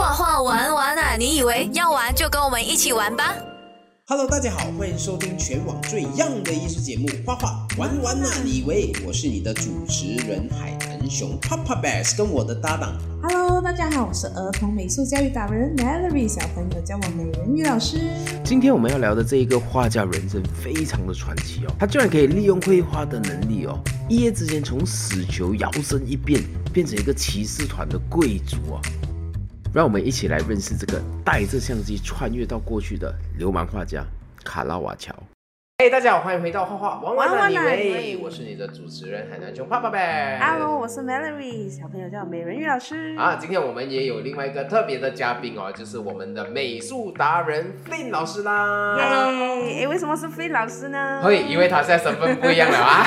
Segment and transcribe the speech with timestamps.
[0.00, 1.14] 画画玩玩啊！
[1.18, 3.36] 你以为要玩就跟我们一起玩吧
[4.06, 8.26] ？Hello，大家好，欢迎收听全网最 young 的艺术节目《画画玩玩啊！
[8.42, 12.96] 你以为我是你的主持人海豚熊 Papa Bear，跟我的搭档。
[13.22, 17.98] Hello，大家好，我是儿童美术教育达人 Melody，小朋友叫我美人鱼老师。
[18.42, 23.78] 今天我们要聊的这一个画家人生非常的传奇哦，他居然可以利用绘画的能力哦，
[24.08, 26.42] 一夜之间从死囚摇身一变，
[26.72, 28.80] 变成一个骑士团的贵族啊！
[29.72, 34.04] 让我们一起来认识这个带着相机穿越到过去的流氓画家
[34.42, 35.14] 卡拉瓦乔。
[35.80, 38.18] 嘿，大家好，欢迎回到画画玩玩哪里位？
[38.22, 40.38] 我是你的主持人海南熊爸爸呗。
[40.38, 43.16] Hello，我是 Melody，小朋友叫美人鱼老师。
[43.16, 48.94] 啊，今天我们也有另外一个特别的嘉宾哦，就是我们的美术达人 Flin 老师啦。
[49.32, 49.84] 耶！
[49.84, 51.22] 哎，为什么是 Flin 老师呢？
[51.24, 53.06] 会，因为他现在身份不一样了啊。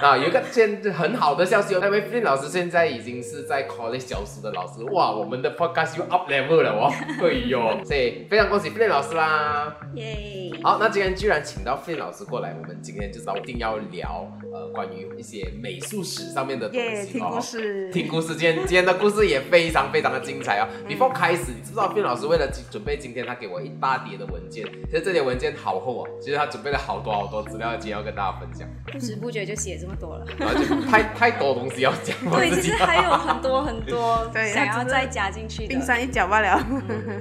[0.00, 4.82] 啊，有一个现很好的消息哦，因为 Flin 老师现在已经是在 college 教书的老师。
[4.84, 6.90] 哇，我们的 podcast 又 up level 了哦。
[7.20, 9.76] 哎呦，所以非常恭喜 Flin 老师啦。
[9.96, 10.50] 耶！
[10.62, 11.41] 好，那今天居然。
[11.42, 17.30] 请到费老师过来，我们今天就一定要聊呃关于一些美术史上面的东西哦。
[17.30, 18.28] 听故事，听故事。
[18.36, 28.68] 今天今天的故事也非常非常的精彩哦！Before 开始，你知不知道费老师为了准备今天，他给我一大叠的文件，其实这些文件好厚哦，其实他准备了好多好多资料，今天要跟大家分享。
[28.92, 32.16] 不知不觉就写这么多了，然后就太太多东西要讲。
[32.30, 35.68] 对，其实还有很多很多想要再加进去的。
[35.68, 36.64] 冰山一角罢了。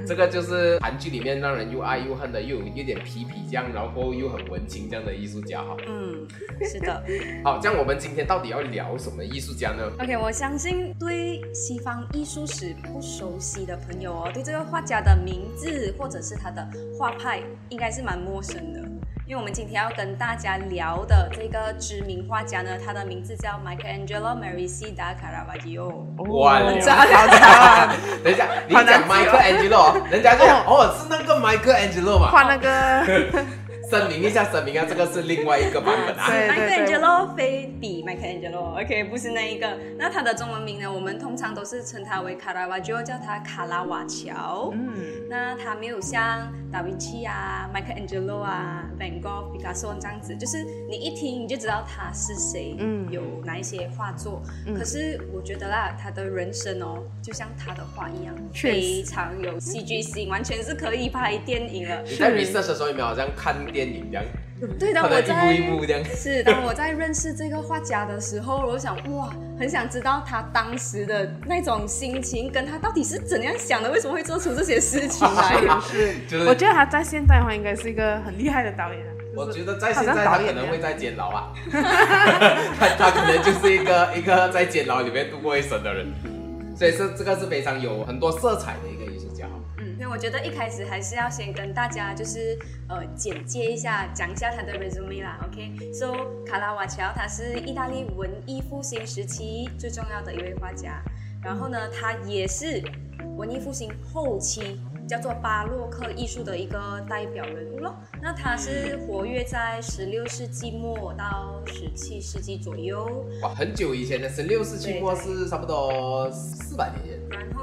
[0.05, 4.10] 这个就是韩剧里面让人又爱又恨的，又有一点痞痞这样，然后。
[4.13, 6.27] 又很文青这样的艺术家哈，嗯，
[6.63, 7.03] 是的。
[7.43, 16.67] 好，这样我们今天到底要聊什么艺术家呢？OK，我相信对西方艺术史不熟悉的朋友哦，对这个画家的名字或者是他的
[16.97, 18.81] 画派应该是蛮陌生的。
[19.27, 26.03] 因为我们今天要跟大家聊的这个知名画家呢，他的名字叫 Michelangelo Merisi da Caravaggio。
[26.17, 27.95] 哇，很长啊！
[28.21, 32.29] 等一下，你讲 Michelangelo，人家就哦，是那个 Michelangelo 嘛？
[32.29, 33.05] 画那个。
[33.91, 36.29] 声明一下，声明啊，这个是另外一个版本啊。
[36.29, 39.67] Michelangelo 非比 Michelangelo，OK，不是那一个。
[39.97, 40.89] 那他的中文名呢？
[40.89, 44.71] 我们通常都是称他为卡拉瓦乔，叫他卡拉瓦乔。
[44.73, 54.41] 嗯，那他没有像达芬奇啊、Michelangelo 啊、Van Gogh、毕加索这样子，就是你一听你就知道他是谁，嗯，有哪一些画作。
[54.73, 62.01] 可是我觉得啦，他的人生哦，就像他的画一样，非常有戏剧性，完全是可以拍电影了。
[62.03, 63.51] 你在 research 的时候有没有好像看？
[63.71, 64.25] 电影这样，
[64.79, 66.03] 对的，我在一幕一幕这样。
[66.15, 75.57] 是当我在认识这个画家的时候，我想哇，很想知道他当时的那种心情，跟他到底是怎样想的，为什么会做出这些事情来？
[75.81, 79.01] 是，就是我觉得他在现代的话，应该是一个很厉害的导演。
[79.35, 86.05] 我觉得在现在他可能会在监牢啊， 他他可能就是一个一个在监牢里面度过一生的人，
[86.75, 89.10] 所以是这个是非常有很多色彩的一个。
[90.09, 92.57] 我觉得一开始还是要先跟大家就是
[92.87, 96.13] 呃简介一下，讲一下他的 resume 啦，OK？So
[96.45, 101.01] 卡拉瓦乔他是意大利文艺复兴时期最重要的一位画家，
[101.43, 102.81] 然后呢，他也是
[103.35, 104.79] 文艺复兴后期。
[105.07, 107.93] 叫做巴洛克艺术的一个代表人物咯。
[108.21, 113.25] 那他是活跃在十六世纪末到十七世纪左右。
[113.41, 117.20] 哇，很久以前的十六世纪末是差不多四百年前。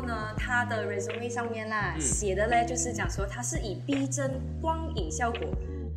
[0.08, 4.30] 然后呢，他的 resume 上面啦写的嘞，就是讲说他是以逼真
[4.60, 5.41] 光影效果。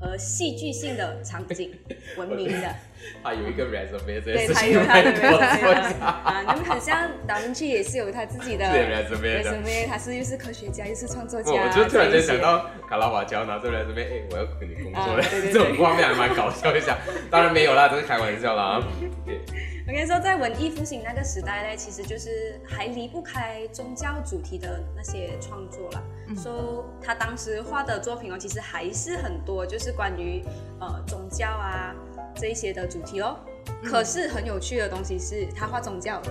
[0.04, 1.72] 和戏剧性的场景
[2.18, 2.76] 闻名的，
[3.24, 15.24] 他有一个 resume，对，他有他的 resume 啊，你们很像达芬奇也是有他自己的 resume，他是又是科学家又是创作家，我就突然间想到卡拉瓦乔拿着 resume，哎，我要跟你工作了，
[15.54, 16.98] 这种画面还蛮搞笑一下，
[17.30, 18.82] 当然没有啦，这是开玩笑啦。
[19.88, 26.04] 我跟你说，在文艺复兴那个时代呢，其实就是还离不开宗教主题的那些创作了。
[26.36, 30.44] 说他当时画的作品哦，其实还是很多，就是关于
[30.80, 31.96] 呃宗教啊
[32.36, 33.38] 这一些的主题哦。
[33.84, 36.22] 可是很有趣的东西是，他画宗教，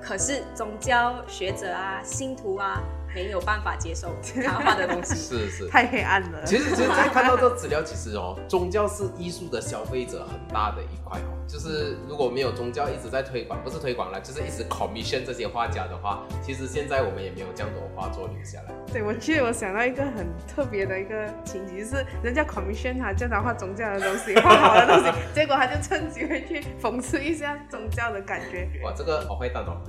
[0.00, 2.80] 可是宗教学者啊、信徒啊。
[3.14, 4.14] 没有办法接受
[4.44, 6.44] 他画的东西，是是太黑暗了。
[6.44, 11.36] 其实其实在看到这资料，其实哦， 宗教是艺术的消费者很大的一块哦。
[11.48, 18.74] 就是如果没有宗教一直在推广，不是推广了，就是一直 commission 这些画家的话，其实现在我们也没有这样多画作留下来。
[18.92, 28.68] 对，我记得我想到一个很特别的一个情节，就是人家 commission 他叫他画宗教的东西，画好的东西， 结果他就趁机会去讽刺一下宗教的感觉。
[28.84, 29.82] 哇，这个好会蛋哦。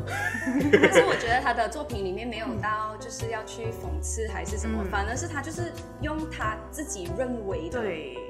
[0.71, 3.07] 可是我觉得他的作品里面没有到就。
[3.07, 4.83] 是要去讽刺还是什么？
[4.91, 5.71] 反而是他就是
[6.01, 7.81] 用他自己认为的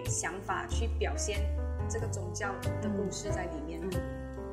[0.06, 1.40] 想法去表现
[1.88, 2.48] 这个宗教
[2.82, 3.80] 的故事在里面。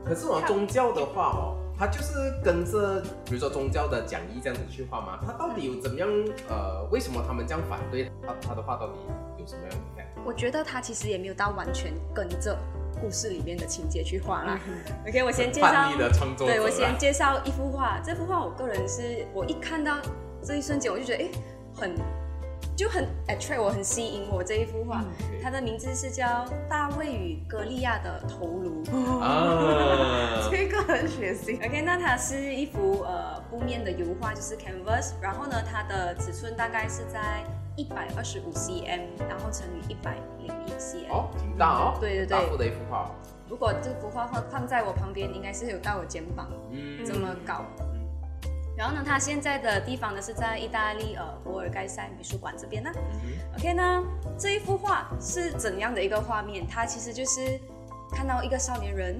[0.05, 6.09] 可是哦，宗教的话哦，他就是跟着比如说宗教的讲义这样子去画嘛，他到底有怎么样？
[6.49, 8.95] 呃，为什么他们这样反对他他的话到底
[9.39, 10.05] 有什么样的？
[10.25, 12.57] 我觉得他其实也没有到完全跟着
[13.00, 14.61] 故事里面的情节去画啦。
[15.06, 19.99] OK，我先介绍叛逆的创作对我先介绍一幅画，这幅画我个人是我一看到
[20.43, 21.29] 这一瞬间，我就觉得哎，
[21.75, 21.95] 很
[22.77, 25.05] 就很 attract 我，很吸引我这一幅画。
[25.43, 26.27] 它的名字是叫
[26.69, 28.85] 《大卫与歌利亚的头颅》。
[29.21, 31.56] 啊， 这个很血腥。
[31.56, 37.43] OK，那它是一幅呃布面的油画，就是 canvas，然后呢，它的尺寸大概是在
[37.79, 41.13] 一百二十五 cm，然后乘以一百零一 cm。
[41.13, 43.09] 哦，挺大哦，对对对大幅的一幅画，
[43.49, 47.65] 如果这幅画放放在我旁边，应该是有到我肩膀嗯这么高。
[48.77, 52.91] 然后呢，它现在的地方呢是在意大利呃博尔盖塞美术馆这边呢。
[53.57, 54.03] OK 呢，
[54.37, 56.67] 这一幅画是怎样的一个画面？
[56.67, 57.61] 它其实就是
[58.11, 59.17] 看到一个少年人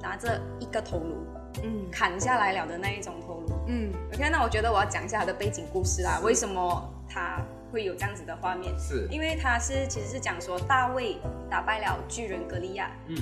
[0.00, 1.26] 拿着一个头颅
[1.62, 3.52] 嗯砍下来了的那一种头颅。
[3.66, 8.76] 嗯 OK，那我觉得我要讲一下它的背景故事啦，为什么它会有这样子的画面？
[8.78, 11.18] 是，因为他是其实是讲说大卫
[11.50, 12.90] 打败了巨人格利亚。
[13.08, 13.16] 嗯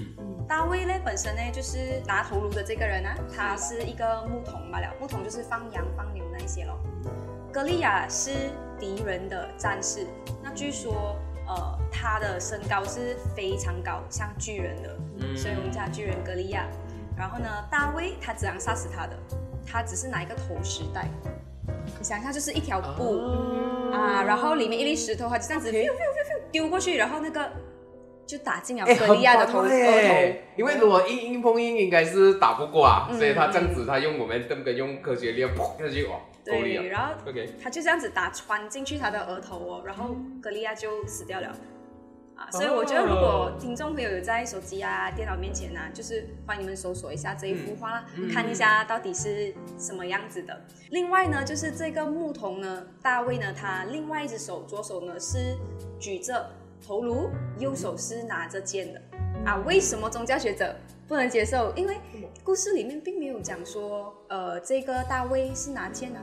[0.48, 6.80] 大卫呢本身呢就是拿头颅的这个人啊，他是一个牧童罢了，牧童就是放羊放牛那一些咯。
[7.52, 8.30] 格利亚是
[8.80, 10.06] 敌人的战士，
[10.42, 11.16] 那据说
[11.46, 16.66] 呃他的身高是非常高，像巨人的，嗯所以我们叫他巨人格利亚。
[17.14, 19.18] 然后呢，大卫他怎样杀死他的？
[19.66, 21.10] 他只是拿一个头石袋，
[21.98, 23.18] 你想一下，就是一条布、
[23.92, 27.50] 啊，然后里面一粒石头，它就这样子 OK 丢丢丢丢过去，然后那个
[28.26, 29.64] 就打进了哎，格利亚的头
[30.56, 36.52] 因为如果硬硬碰硬，应该是打不过啊，嗯所以他这样子，他用我们根本用科学力量砰下去，哇，头。
[36.52, 37.14] 够力对，啊然后
[37.62, 41.54] 他就这样子打穿进去他的额头哦，然后格利亚就死掉了。
[42.38, 50.56] 啊，所以我觉得如果听众朋友有在手机啊、电脑面前啊，就是欢迎你们搜索一下这一幅画啦，看一下到底是什么样子的。
[50.90, 55.56] 另外呢，就是这个牧童呢，大卫呢，他另外一只手左手呢是
[55.98, 56.48] 举着
[56.80, 59.02] 头颅，右手是拿着剑的。
[59.44, 60.74] 啊，为什么宗教学者
[61.08, 61.72] 不能接受？
[61.74, 61.96] 因为
[62.44, 66.22] 故事里面并没有讲说，呃，这个大卫是拿剑啊，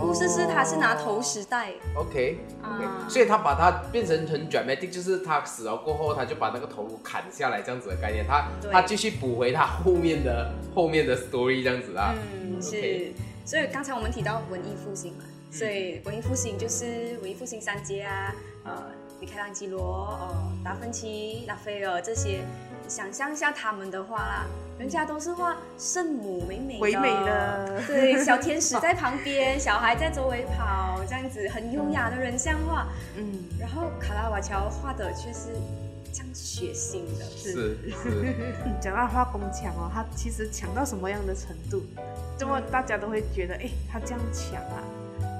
[0.00, 1.72] 故事是他是拿头石袋。
[1.94, 12.14] OK，啊所以他把它变成很 dramatic，就是他死了过后，他就把那个头颅砍下来这样子的概念，他他继续补回他后面的后面的 story 这样子啊。
[12.34, 13.12] 嗯，是。
[13.44, 18.34] 所以刚才我们提到文艺复兴嘛，嗯所以文艺复兴就是文艺复兴三杰啊，
[18.64, 18.82] 呃，
[19.20, 24.46] 米开朗基罗、呃，达芬奇、拉斐尔这些，你想象一下他们的画啦，
[24.78, 27.82] 人家都是画圣母美美的，唯美的。
[27.86, 32.86] 对，小天使在旁边，小孩在周围跑，这样子很优雅的人像画，
[33.16, 35.48] 嗯，然后卡拉瓦乔画的却是
[36.12, 38.34] 这样血腥的，是是，
[38.80, 41.82] 讲到画工强哦，他其实强到什么样的程度？
[42.38, 44.82] 这么大家都会觉得，哎，他这样强啊。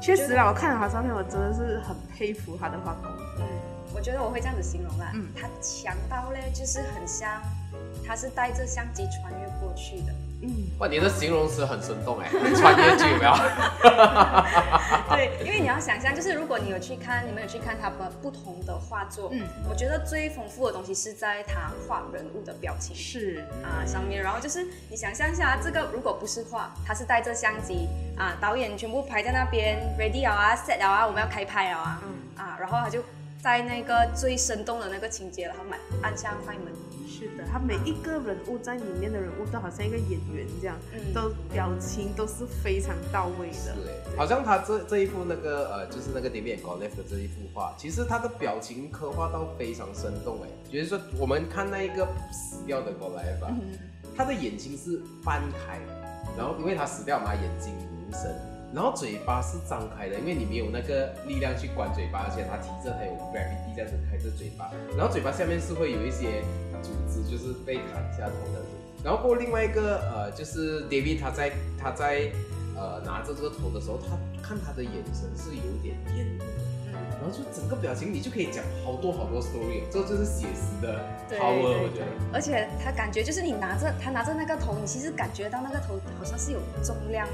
[0.03, 3.11] 确实啦，我看了他照片，我真的是很佩服他的画工。
[3.97, 7.41] 嗯，我觉得我会这样子形容啦，嗯他强到嘞，就是很像，
[8.07, 10.13] 他是带着相机穿越过去的。
[10.43, 13.33] 嗯，哇，你的形容词很生动哎， 穿越剧有没有？
[15.17, 22.95] 对，因为你要想象，就是如果你有去看，你们有去看他们不同的画作，嗯我觉得最丰富的东西是在他画人物的表情。
[22.95, 27.89] 是，啊，上面，然后就是你想象一下，这个如果不是画，他是带着相机
[28.19, 33.03] 啊，导演全部排在那边，ready 了啊，set 了啊，我们要开拍了啊，嗯，啊，然后他就
[33.43, 36.73] 在那个最生动的那个情节，然后买按下快门，
[37.07, 43.77] 是的，他每一个人物在里面的人物都好像一个演员这样，嗯都表情都是非常到位是的。
[43.87, 50.49] 哎，好像他这这一幅那个呃，就是那个 David g o l e f 的这一幅画，其实他的表情刻画到非常生动哎。
[50.71, 53.55] 就是说，我们看那一个死掉的 g o l e f 啊，
[54.17, 55.79] 他的眼睛是半开，
[56.37, 57.73] 然后因为他死掉嘛，眼睛
[58.09, 58.23] 无声，
[58.77, 66.45] 然后嘴巴是张开的，因为你没有那个力量去关嘴巴，而且他提着他有 gravity 这样子开着嘴巴，然后嘴巴下面是会有一些
[66.83, 68.69] 组织，就是被砍下头这样子。
[69.03, 72.31] 然后过另外一个呃，就是 David 他在他在
[72.77, 74.13] 呃拿着这个头的时候，他
[74.47, 76.45] 看他的眼神是有点厌恶的。
[77.17, 82.07] 然后就整个表情，你就可以讲好多好多 story，哦这就是写实的对 power，我觉得。
[82.31, 87.27] 而且他感觉就是你拿着他拿着那个头，你其实感觉到那个头好像是有重量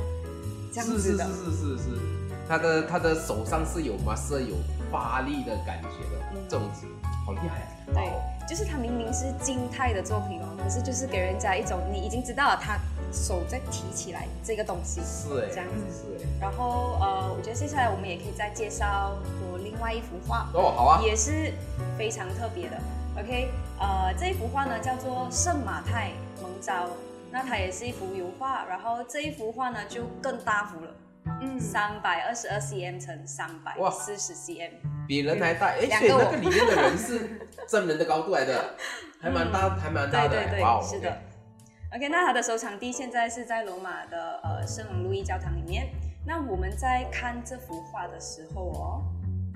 [0.72, 2.00] 这样子的，是是是是是是，
[2.48, 4.56] 他的他的手上是有 muscle 有
[4.90, 6.86] 发力的感觉的，嗯这种子
[7.24, 7.94] 好厉害啊！
[7.94, 8.12] 对
[8.48, 12.78] 就是他明明是静态的作品哦，可是就是给人家一种你已经知道了他
[13.12, 15.74] 手在提起来这个东西，是哎，这样子。
[15.92, 16.28] 是哎。
[16.40, 19.12] 然后呃，我觉得接下来我们也可以再介绍
[19.50, 21.52] 我另外一幅画，哦，好啊，也是
[21.96, 22.76] 非常特别的。
[23.16, 26.10] OK，呃，这一幅画呢叫做《圣马太
[26.42, 26.88] 蒙召
[27.32, 30.94] 那它也是一幅油画，然后这一幅画呢就更大幅了，
[31.40, 33.90] 嗯，三百二十二 cm 乘三百哇。
[33.90, 34.72] 四十 cm，
[35.08, 38.74] 比人还大，哎，两个我所以那个里面的人是真人的高度来的，
[39.18, 41.18] 还蛮大，还蛮大的，对对对，是的。
[41.94, 45.88] OK，那它的收藏地现在是在罗马的呃圣王路易教堂里面。
[46.24, 49.02] 那我们在看这幅画的时候哦，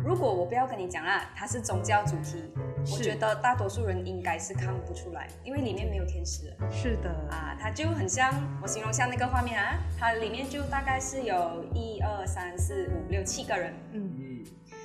[0.07, 2.49] 如果我不要跟你讲啊，它是宗教主题，
[2.79, 8.33] 我是觉得大多数人应该是看不出来，因为里面没有天使是的，啊，它就很像
[8.63, 14.45] 我形容下那个画面啊，它里面就大概是有一二三四五六七个人，嗯，嗯，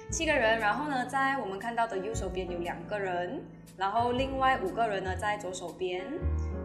[0.09, 3.43] 七个人，然后呢，在我们看到的右手边有两个人，
[3.77, 6.03] 然后另外五个人呢在左手边。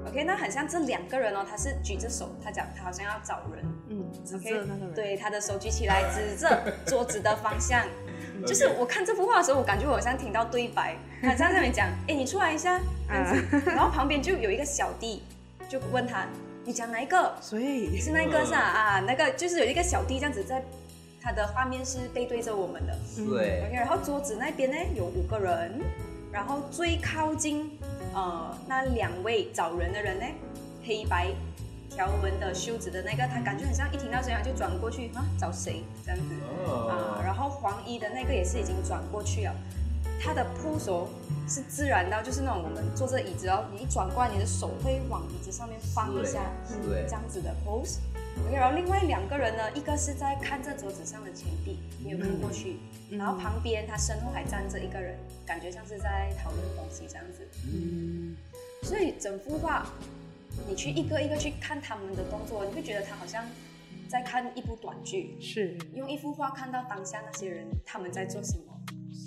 [0.08, 3.62] OK，那很像这两个人哦，他是举着手，他讲他好像要找人。
[3.88, 7.84] 嗯，指 OK，着那个人，对，他的手举起来指着桌子的方向。
[8.44, 15.22] 就是我看这幅画的时候，我感觉我好像听到对白，他这样在那边讲，哎，你出来一下，这样子，然后旁边就有一个小弟，
[15.68, 16.26] 就问他，
[16.64, 17.34] 你讲哪一个？
[17.40, 18.58] 所以是那一个是吧？
[18.58, 20.62] 啊，那个就是有一个小弟这样子在，
[21.22, 22.92] 他的画面是背对着我们的。
[23.06, 25.80] 是哎，OK，然后桌子那边呢有五个人，
[26.32, 27.70] 然后最靠近
[28.14, 30.26] 呃那两位找人的人呢，
[30.84, 31.28] 黑白
[31.96, 36.34] 条纹的袖子的那个，他感觉很像一听到声音就转过去啊找谁这样子
[36.68, 39.54] 啊，哦，然后黄衣的那个也是已经转过去了。
[40.20, 41.08] 他的 pose 哦
[41.48, 46.40] 是自然到，就是那种我们坐这椅子哦，你一转过来，你的手会往椅子上面放一下，
[47.06, 47.96] 这样子的 pose。
[48.52, 52.76] 然后另外两个人呢，一个是在看着桌子上的钱币，没有看过去，
[53.10, 57.48] 嗯然后旁边他身后还站着一个人，感觉像是在讨论东西这样子。
[57.72, 58.36] 嗯，
[58.82, 59.86] 所以整幅画，
[60.68, 63.44] 你去一个一个去看他们的动作，你会觉得他好像
[64.08, 65.76] 在看一部短剧，是。
[65.94, 68.64] 用一幅画看到当下那些人他们在做什么。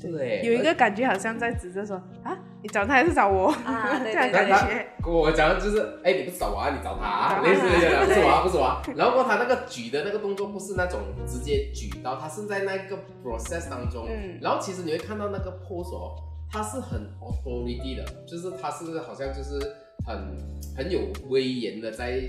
[0.02, 3.50] 对，有一个感觉好像在指着说啊，你找他还是找我？
[3.66, 8.82] 啊 对这样对感他他觉，跟我讲的就是，哎，你不是找我啊，你找他啊， 类似这样，不是我啊，不是我啊。
[8.96, 14.40] 然后他那个举的那个动作不是那种直接举到，他是在那个 process 当中，嗯。
[14.42, 16.16] 然后其实你会看到那个 pose 哦，
[16.50, 19.60] 它是很 authority 的，就是他是好像就是
[20.06, 20.38] 很
[20.76, 22.22] 很有威严的在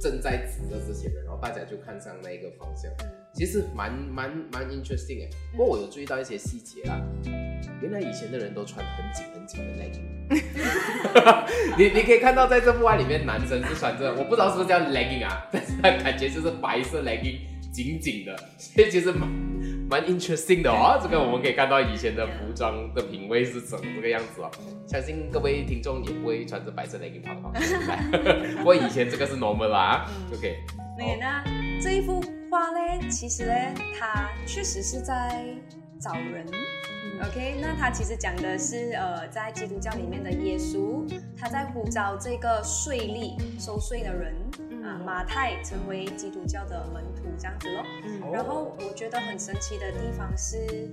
[0.00, 2.90] 正在指着这些人，然后大家就看上那个方向。
[3.34, 7.00] 其实蛮蛮蛮 interesting 哎，不过我有注意到一些细节啦。
[7.80, 10.04] 原来以前的人都穿很紧很紧的 legging，
[11.78, 17.38] 你你可以看到在这部画里面，男生是穿着我不知道是不是叫 legging 啊，但是他感觉就是白色 legging
[17.72, 19.28] 紧紧的，所以其实蛮
[19.92, 20.98] 蛮 interesting 的哦。
[21.02, 24.50] 这个我们可以看到以前的服装的品味是怎这个样子哦。
[24.86, 30.10] 相信各位听众也不会穿着白色 legging 跑来跑去，不过以前这个是 normal 啦啊。
[30.32, 30.56] OK，
[30.96, 31.44] 对，那
[31.78, 33.52] 这一幅画呢，其实呢，
[34.00, 35.44] 它确实是在
[36.00, 36.46] 找人。
[37.22, 41.06] OK，那它其实讲的是呃，在基督教里面的耶稣，
[41.38, 44.34] 他在呼召这个税吏收税的人
[44.84, 47.84] 啊，马太成为基督教的门徒这样子咯。
[48.04, 50.90] 嗯然后我觉得很神奇的地方是，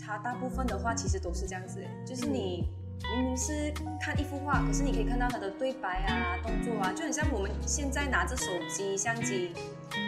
[0.00, 2.68] 他大部分的话其实都是这样子，就是你
[3.14, 9.52] 明明是看一幅画，可是你可以看到它的对白啊、动作啊，就很像我们现在拿着手机、相机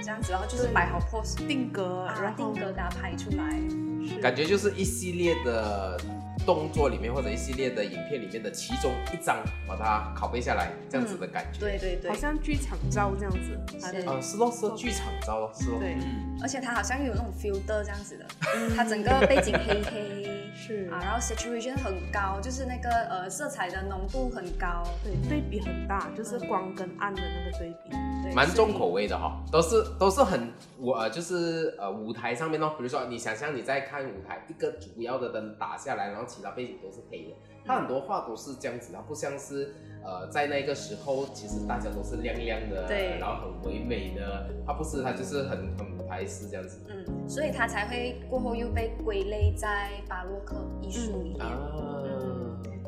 [0.02, 3.60] 这样子，然后就是摆好 pose，定格，啊然，后定格给它拍出来。
[4.08, 6.00] 是感觉就是一系列的
[6.46, 11.60] 动作里面或者一系列的影片里面的其中一张，把它拷贝下来，这样子的感觉。
[11.60, 15.78] 对对对好，像剧场照这样子，是啊，是咯，是咯剧场照咯，是咯。
[15.78, 18.26] 对嗯而且它好像有那种 filter 这样子的，
[18.74, 20.40] 它整个背景黑黑。
[20.54, 27.90] 是啊，然后 saturation 很高，就是那个呃色彩的浓度很高，对对比很大，就是光跟暗的那个对比。
[28.22, 39.74] 对蛮重口味的哈、都是都是很我呃就是呃舞台上面哦，比如说你想象你在看舞台，一个主要的灯打下来，然后其他背景都是黑的，它很多画都是这样子，它不像是
[40.04, 46.80] 呃在那个时候其实大家都是亮亮的，对然后很唯美的，它不是，它就是很很舞台式这样子。
[46.88, 51.40] 嗯，所以它才会过后又被归类在巴洛克艺术里面。
[51.40, 51.72] 啊，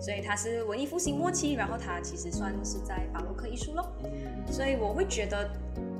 [0.03, 3.87] 所以它是文艺复兴末期，然后它其实算是在巴洛克艺术咯。
[4.05, 4.11] 嗯
[4.51, 5.49] 所以我会觉得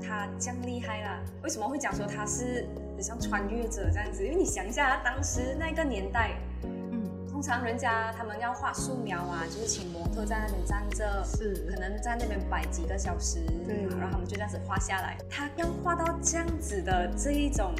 [0.05, 1.23] 他这样厉害啦。
[1.41, 4.23] 为什么会讲说他是很像穿越者这样子？
[4.23, 6.31] 因为你想一下，当时那个年代，
[6.63, 15.17] 嗯，通常人家他们要画素描啊，就是请模特在那边站着，是可能在那边摆几个小时，对然后他们就这样子画下来。
[15.29, 17.73] 他要画到这样子的这一种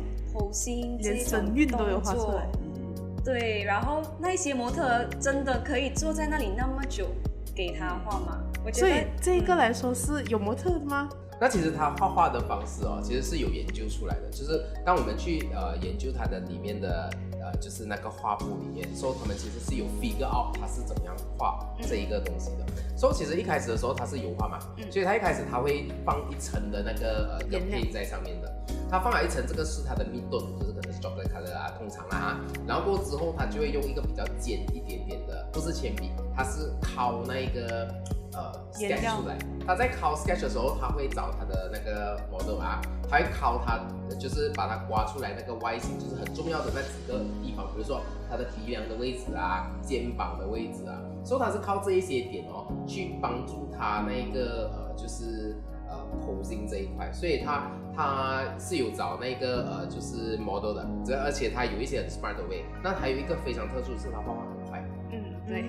[0.99, 2.47] 连神韵都有画出来。
[3.23, 7.07] 对，然后那些模特真的可以坐在那里那么久
[7.55, 8.43] 给他画吗？
[8.65, 11.07] 我觉得所以这个来说是有模特的吗？
[11.39, 17.09] 那其实他画画的方式哦，其实是有研究出来的，就是当我们去呃研究他的里面的
[17.41, 22.65] 呃，就是那个画布里面，说他们其实是有 figure out 他是怎么样画这一个东西的。
[22.97, 24.59] 所以其实一开始的时候他是油画嘛，
[24.91, 28.51] 所以他一开始他会放一层的那个呃颜料配在上面的。
[28.89, 30.37] 他放了一层，这个是它的密度，
[31.03, 32.39] chocolate color 啊，通常啦啊。
[32.65, 37.93] 然后过之后，他就会用一个比较尖一点点的，不是铅笔，它是敲那一个
[38.31, 39.37] 呃 sketch 出来。
[39.67, 43.79] 他在敲 sketch 的时候，他会找他的那个 model 啊，他会敲他，
[44.17, 55.72] 就是把它刮出来那个 Y 形，就是很重要的那几个地方，比如说他的鼻梁的位置啊，肩膀的位置啊，所以他是靠这一些点哦，去帮助他那个呃，就是呃
[56.21, 65.65] posing 这一块，所以他他是有找那个呃就是 model 的，这而且他有一些很 smart 的 way，那还有一个非常特殊是他画画很快，嗯，对。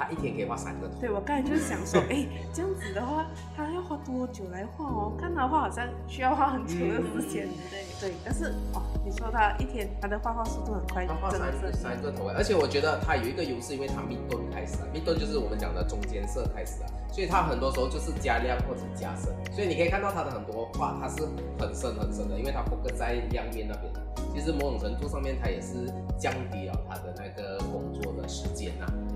[0.00, 0.94] 他一天可以画三个图。
[0.98, 5.12] 对，我刚才就是想说， 哎，这样子的话，他要花多久来画哦？
[5.20, 7.46] 看他画好像需要花很久的时间。
[7.70, 21.28] 对对，但是哦，你说他一天他的画画速度很快，他画三三个头而且我觉得他有一个优势，因为他密顿开始啊，密顿就是我们讲的中间色开始啊，所以他很多时候就是加亮或者加深，所以你可以看到他的很多画，它是
[21.58, 23.92] 很深很深的，因为它 focus 在亮面那边。
[24.32, 27.49] 其实某种程度上面，它也是降低了他的那个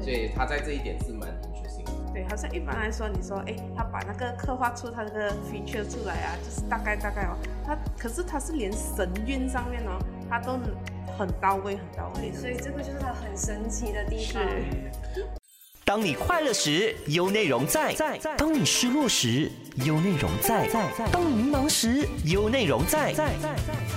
[0.04, 2.12] 所以他在这一点是蛮 interesting 的。
[2.12, 10.58] 对，好像一般来说，你说，哎，他把那个刻画出他这个 feature 出来啊，就是大概大概哦，他可是他是连神韵上面哦，他都
[11.16, 12.30] 很到位，很到位。
[12.32, 14.42] 所以这个就是他很神奇的地方。
[15.14, 15.26] 是，
[15.86, 17.92] 当你快乐时，有内容在；
[18.36, 19.50] 当你失落时，
[19.84, 20.68] 有内容在；
[21.10, 23.12] 当你迷茫时，有内容在；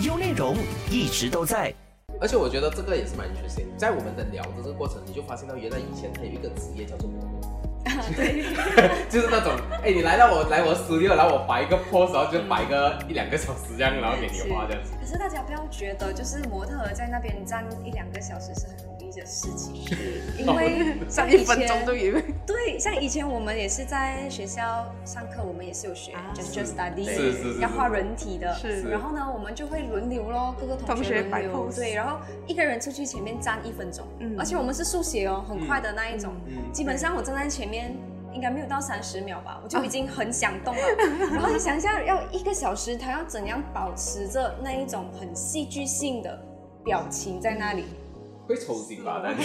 [0.01, 0.55] 有内容
[0.89, 1.73] 一直都在。
[2.19, 7.47] 而且我觉得这个也是蛮 interesting，在我们的聊的这个过程，你就发现到原来以前他有一个职业叫做模特。
[8.17, 8.43] 对，
[9.09, 14.91] 就是那种，哎、你来到我来我 studio，然后我摆一个 pose，然后就摆个一两个小时这样，然后给你画这样子。
[14.99, 19.75] 可是大家不要觉得，就是模特在那边站一两个小时是很的事情，
[20.37, 37.95] 因为像以 上一分钟前都以为对，像以前我们也是在学校上课，我们也是有学啊 gesture study，要画人体的，是然后呢，我们就会轮流咯，各个同同学轮流，对，然后一个人出去前面站一分钟，嗯而且我们是速写哦，很快的那一种，嗯基本上我站在前面。
[38.33, 40.81] 应该没有到三十秒吧，我就已经很想动了。
[41.31, 46.39] 然后你想一下，要一个小时，他要怎样保持着那一种很戏剧性的
[46.83, 47.85] 表情在那里？
[48.47, 49.21] 会抽筋吧？
[49.23, 49.35] 但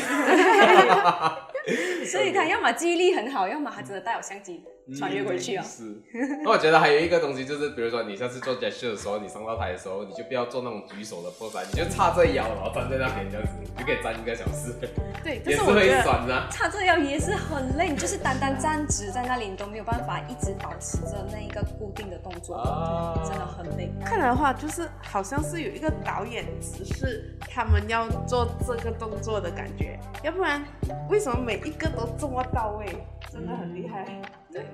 [2.06, 4.64] 所以他要么记忆力很好，要么他真的带有相机
[4.98, 5.64] 穿越回去啊。
[5.64, 6.00] 是。
[6.42, 14.74] 那我觉得还有一个东西就是，比如说你下次做 gesture 的时候，你上到台的时候，你就不要做那种举手的 pose，啊你就叉着腰，然后站在那边这样子，你就可以站一个小时，
[15.22, 16.48] 对，但也是我觉得酸啊。
[16.50, 23.90] 叉着腰也是很累，你就是单单站直在那里，你都没有办法一直保持着那一个固定的动作，啊真的很累。
[24.04, 30.64] 看来的话，就是好像是有一个导演指示他们要做这个动作的感觉，要不然
[31.08, 32.86] 为什么每一个都这么到位？
[33.30, 34.20] 真的很厉害。
[34.52, 34.66] 对，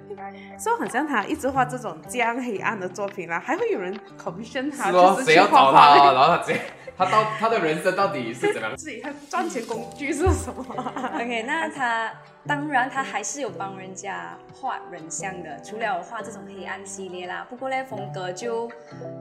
[0.59, 6.13] 所以很像他一直画这种这样黑暗的作品啦，还会有人 commission 他，是哦，就是去谁要找他画画啊？
[6.13, 6.61] 然后他直接，
[6.97, 8.75] 他到他的人生到底是怎样？
[8.77, 10.65] 自己他赚钱工具是什么？
[11.15, 12.11] OK，那他
[12.47, 18.71] 当然他还是有帮人家画人像的，除了画这种黑暗系列啦，不过呢风格就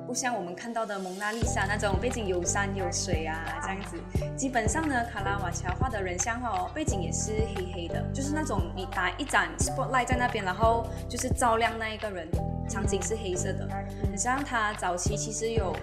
[0.06, 3.98] 不像我们看到的蒙娜丽莎那种背景有山有水啊这样子。
[4.38, 12.28] 基本上呢，卡拉瓦乔画的人像画哦，背景也是黑黑的，就是那种你打一盏 spotlight 在那边，然后就是照亮那一个人，
[12.70, 13.68] 场景是黑色的。
[14.04, 15.76] 很像他早期其实有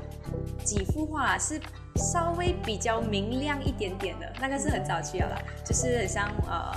[0.64, 1.60] 几幅画是
[1.96, 6.72] 稍微比较明亮一点点的，那个是很早期了啦，就是很像呃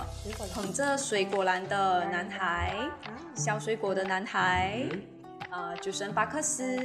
[0.54, 2.76] 捧着水果篮的男孩，
[3.36, 4.84] 削水果的男孩，
[5.50, 6.78] 呃，酒神巴克斯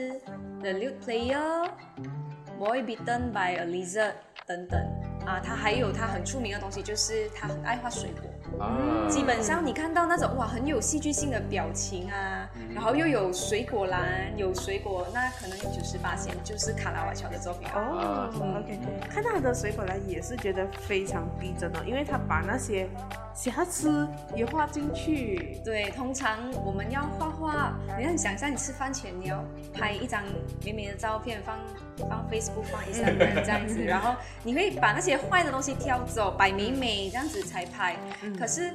[0.61, 4.15] ，The Lute Player，Boy Bitten by a Lizard
[4.47, 4.81] 等等
[5.27, 8.31] 啊，他还有他很出名的东西就是他很爱画水果。
[8.59, 18.31] 啊，基本上你看到那种哇很有戏剧性的表情啊，然后又有水果篮，有水果，那可能有九十八线就是卡拉瓦乔的作品哦。
[18.35, 22.89] 哦，OK，看到他的水果篮也是觉得非常逼真哦，因为他把那些
[23.35, 25.61] 瑕疵也画进去。
[25.65, 30.23] 对，通常我们要画画，你很想象你吃饭前你要拍一张
[30.65, 31.59] 美美的照片放
[31.99, 37.97] 放 Facebook 放 Instagram 这样子， 然后你会把那些坏的东西挑走，摆美美这样子才拍。
[38.39, 38.73] 可是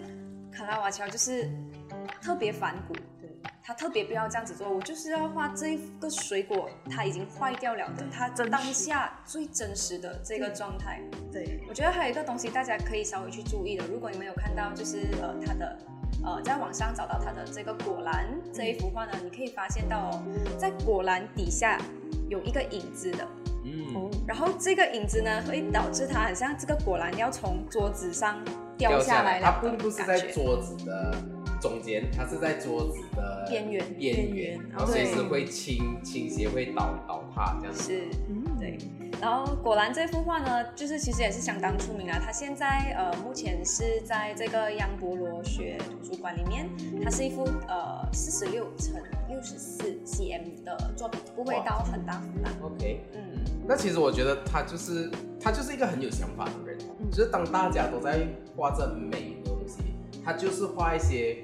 [0.52, 1.50] 卡拉瓦乔就是
[2.22, 3.30] 特别反骨，对。
[3.64, 11.02] 他特别不要这样子做，我就是要画这一个水果，它已经坏掉了的，它当下最真实的这个状态。
[11.34, 15.78] 对，我觉得还有一个东西大家可以稍微去注意的，如果你们有看到就是呃它的
[16.24, 20.24] 呃在网上找到它的这个果篮这一幅画呢，你可以发现到哦，
[20.58, 21.78] 在果篮底下
[22.30, 23.28] 有一个影子的，
[23.64, 28.38] 嗯，然后这个影子呢会导致它很像这个果篮要从桌子上
[28.78, 31.16] 掉掉下来它了的并不是在桌子的
[31.60, 37.84] 中间，它是在桌子的边缘边边缘缘，然后随时对会倾倾斜，会倒倒塌这样子。
[37.84, 38.04] 是。
[38.30, 38.78] 嗯，对，
[39.22, 42.20] 然后果然这幅画呢，就是其实也是相当出名啊。
[42.24, 46.70] 它现在呃目前是在这个央博罗学图书馆里面，
[47.04, 52.52] 它是一幅呃四十六乘六十四 cm 的作品，不会到很大幅啦。
[52.62, 56.78] OK，嗯，那其实我觉得他就是他就是一个很有想法的人，
[57.12, 59.38] 就是当大家都在画着美
[60.28, 61.42] 他就是画一些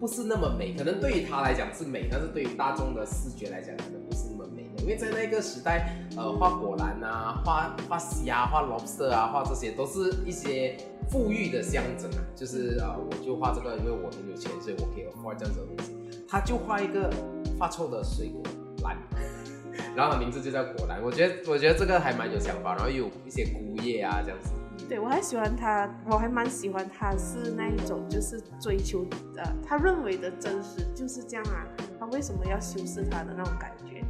[0.00, 10.76] 不是那么美，可能对于他来讲是美，但是对于大众的视觉来讲可能不是那么美的，因为在那个时代，呃，画果篮啊，画画虾、画 lobster 啊，画这些都是一些
[11.08, 15.94] 富裕的象征啊，就是呃，我就画这个，因为我很有钱，所以我可以画这样子的东西。
[16.28, 17.08] 他就画一个
[17.56, 18.42] 发臭的水果
[18.82, 18.98] 篮。
[19.94, 24.50] 然后名字就叫果篮，我觉得我觉得这个还蛮有想法，然后有一些菇叶啊这样子。
[24.88, 29.04] 对我还喜欢他，我还蛮喜欢他是那一种就是追求
[29.36, 31.66] 呃他认为的真实就是这样啊，
[31.98, 34.02] 他为什么要修饰他的那种感觉？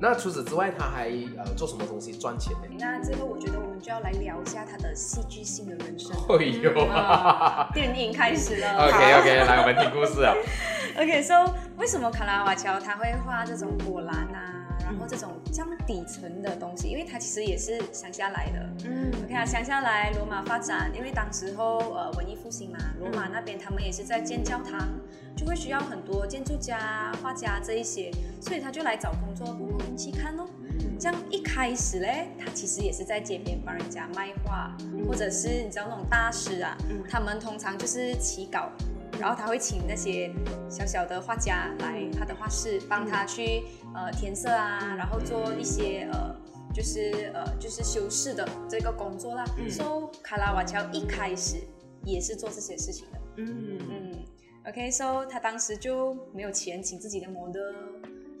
[0.00, 2.76] 那除此之外，他还呃做什么东西赚钱呢？
[2.78, 6.10] 那这个我觉得我们就要来聊一下他的戏剧性的人生。
[6.36, 8.68] 哎呦啊，电影开始了。
[8.86, 10.34] OK OK，来我们听故事啊。
[10.98, 16.88] OK，so、为什么卡拉瓦乔他会画这种果篮啊，然后这种这样底层的东西？
[16.88, 18.68] 因为他其实也是乡下来的。
[18.86, 24.88] 嗯 OK 啊，乡下来罗马发展，因为当时候呃文艺复兴嘛，罗马那边他们也是在建教堂，
[25.36, 30.50] 就会需要很多建筑家、画家这一些，所以他就来找工作，碰碰运气看咯。
[30.98, 36.76] 这样一开始嘞，他其实也是在街边帮人家卖画，或者是你知道那种大师啊，
[37.08, 38.70] 他们通常就是起稿，
[39.20, 40.32] 然后他会请那些
[40.68, 46.34] 小小的画家来他的画室，帮他去呃填色啊，然后做一些呃。
[46.74, 49.44] 就是呃，就是修饰的这个工作啦。
[49.70, 51.58] So 卡拉瓦乔一开始
[52.02, 53.20] 也是做这些事情的。
[53.36, 54.24] 嗯嗯
[54.66, 57.60] ，OK，So 他当时就没有钱请自己的模特，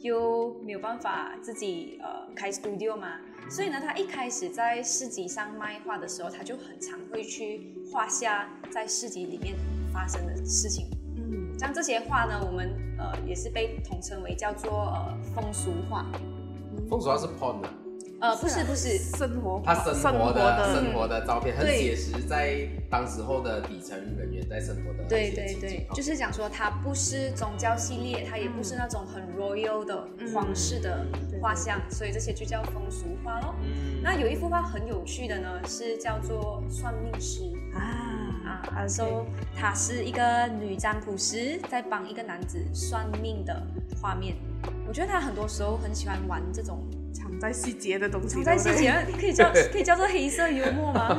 [0.00, 9.54] 又没有办法自己呃开 studio 嘛，所以呢，他一开始在市集上卖画的时候，他就很常会去画下在市集里面
[9.94, 10.90] 发生的事情。
[11.16, 11.58] 嗯。
[11.58, 16.04] 像这些画呢，我们呃也是被统称为叫做呃风俗画。
[16.90, 17.68] 风俗话是 porn 的，
[18.20, 20.74] 呃，不是不是，生活他生活的。
[20.74, 21.78] 生生活的照片很对。
[21.78, 25.70] 写实，在当时候的底层人员在生活的对一些情对。
[25.70, 30.04] 对景，就是讲说它不是宗教系列，它也不是那种很 royal 的
[30.34, 31.06] 皇室的
[31.40, 33.54] 画像，所以这些就叫风俗画咯。
[33.62, 34.02] 嗯。
[34.02, 37.44] 那有一幅画很有趣的呢，是叫做算命师。
[37.72, 38.03] 啊
[38.74, 43.62] 啊，说他是一个女占卜师，在帮一个男子算命的
[44.00, 44.36] 画面。
[44.86, 51.16] 我觉得他很多时候很喜欢玩这种藏在细节的东西，藏在细节可以叫可以叫做黑色幽默吗？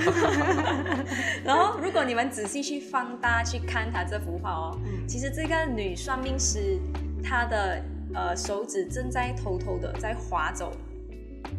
[1.44, 6.80] 然后，如果你们仔细去放大去看他这幅画哦，其实这个女算命师
[7.24, 7.82] 她的
[8.14, 10.72] 呃手指正在偷偷的在划走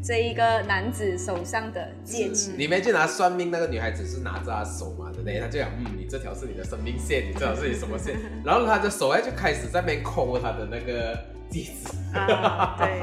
[0.03, 2.53] 这一个男子手上的戒指。
[2.53, 5.41] 里面就拿算命那个女孩子是拿着他手嘛，对不对？
[5.41, 8.17] 她就讲，嗯，你这条是你的生命线，你这条是你什么线？
[8.45, 11.19] 然后他的手哎就开始在那边抠他的那个
[11.51, 12.19] 戒指。
[12.19, 13.01] 啊对，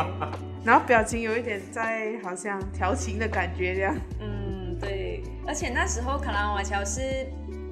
[0.63, 5.21] 然后表情有一点在好像调情的感觉这样，嗯，对。
[5.45, 7.01] 而且那时候卡拉瓦乔是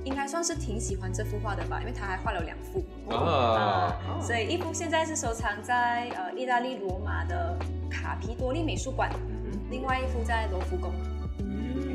[0.03, 2.85] 应该算是挺喜欢这幅画的吧，因为他还画了两幅。
[3.07, 7.57] 哦，啊，所以一幅现在是收藏在呃意大利罗马的
[7.89, 9.09] 卡皮多利美术馆，
[9.69, 10.91] 另外一幅在罗浮宫。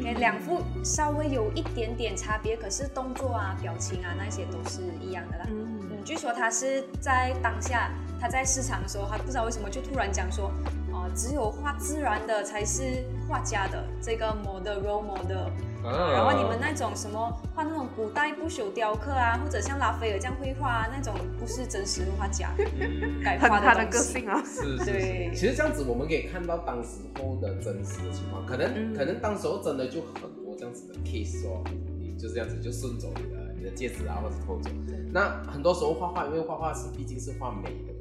[0.01, 5.47] OK，两副稍微有一点点差别，可是动作啊、表情啊那些都是一样的啦。
[5.49, 10.51] 嗯嗯，据说他是在当下他在市场的时候，他不知道为什么就突然讲说，
[10.97, 15.49] 哦、只有画自然的才是画家的这个 model role model。
[15.85, 22.53] 哦然后你们那种什么画那种古代不朽雕刻啊，或者像拉斐尔这样绘画啊，那种不是真实画家
[23.23, 23.87] 改画很他的。
[23.87, 31.63] 个性啊，是是对是，其实这样子我们可以看到当时候的真实的情况，可能、嗯可能当时候真的就很多这样子的 case 哦，
[32.01, 34.71] 你就这样子就顺走你的你的戒指啊，或者偷走。
[35.13, 37.95] 那很多时候画画，因为画画是毕竟是画美的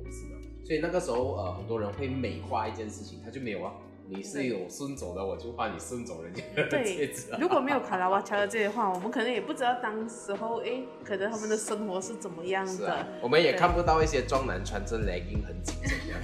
[0.66, 3.72] 所以那个时候呃很多人会美化一件事情，他就没有啊。
[4.08, 7.40] 你是有顺走的，我就画你顺走人家的戒对指啊。
[7.42, 12.72] 如果没有卡拉瓦乔的这些话，我们可能也不知道当时候，哎，可能他们的生活是怎么样的。
[12.72, 16.22] 是啊，我们也看不到一些壮男穿着 legging 很紧这样。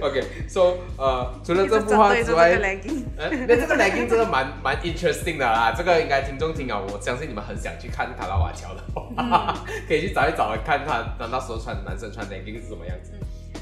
[0.00, 9.54] OK，so 呃，除了一这幅画之外那这个 legging 真的蛮蛮 interesting 的啦，这个应该听众听啊，我相信你们很想去看卡拉瓦乔的话，
[9.86, 13.12] 可以去找一找看他他那时候穿男生穿 legging 是什么样子。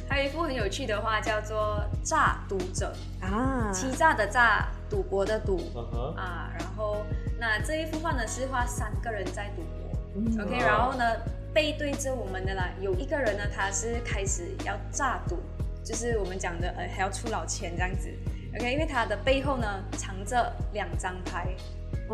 [0.09, 5.71] 还有一幅很有趣的画叫做《诈赌者啊》，欺诈的诈，赌博的赌。
[6.17, 6.51] 啊。
[6.59, 7.05] 然后
[7.39, 11.05] 那这一幅画呢是画三个人在赌博，OK，哦然后呢
[11.53, 15.39] 背对着我们的啦，有一个人呢他是开始要诈赌，
[15.85, 18.09] 就是我们讲的呃还要出老千这样子
[18.57, 21.49] ，OK，因为他的背后呢藏着两张牌，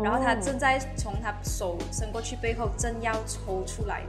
[0.03, 4.03] 然后他正在从他手伸过去背后正要抽出来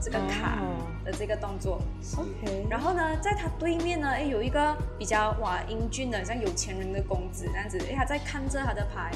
[0.00, 0.86] 这个卡哦。
[1.02, 1.80] 的这个动作。
[2.18, 9.10] OK，然后呢，在他对面呢，哎，有一个比较哇英俊的，像有钱人的公子这样子，哎，他在看着他的牌，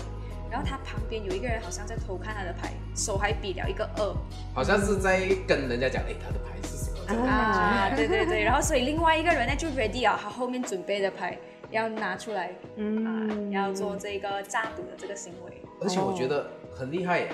[0.55, 4.17] 然后他旁边有一个人好像在偷看他的牌，手还比了一个二
[4.55, 6.99] 好像是在跟人家讲，哎，他的牌是什么？
[7.09, 7.59] 这样的感觉。
[7.59, 11.37] 啊，对对对，然后所以另外一个人呢就 ready 啊，他后面准备的牌
[11.73, 15.61] 要拿出来啊，嗯要做这个诈赌的这个行为。
[15.81, 17.33] 而且我觉得很厉害耶，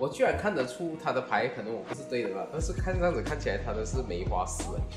[0.00, 4.64] 我居然看得出他的牌，可能我不是对的吧，但是看这样子看起来他的是梅花四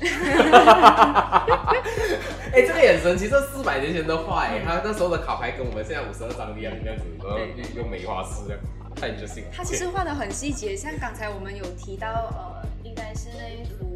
[2.50, 8.62] 哎，这个眼神其实四百年前的画哎，他那时候的卡牌跟我们现在五十二张一样这样子，然后用用梅花四这样，
[8.96, 9.50] 太 interesting 了。
[9.54, 13.94] 他其实画的很细节，像刚才我们有提到，呃，应该是那一幅，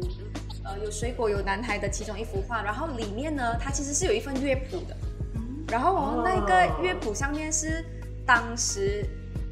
[0.63, 4.95] 呃，有水果有男孩的其中一幅画，然后里面呢，它其实是有一份乐谱的，
[5.71, 7.83] 然后哦，那个乐谱上面是
[8.27, 9.03] 当时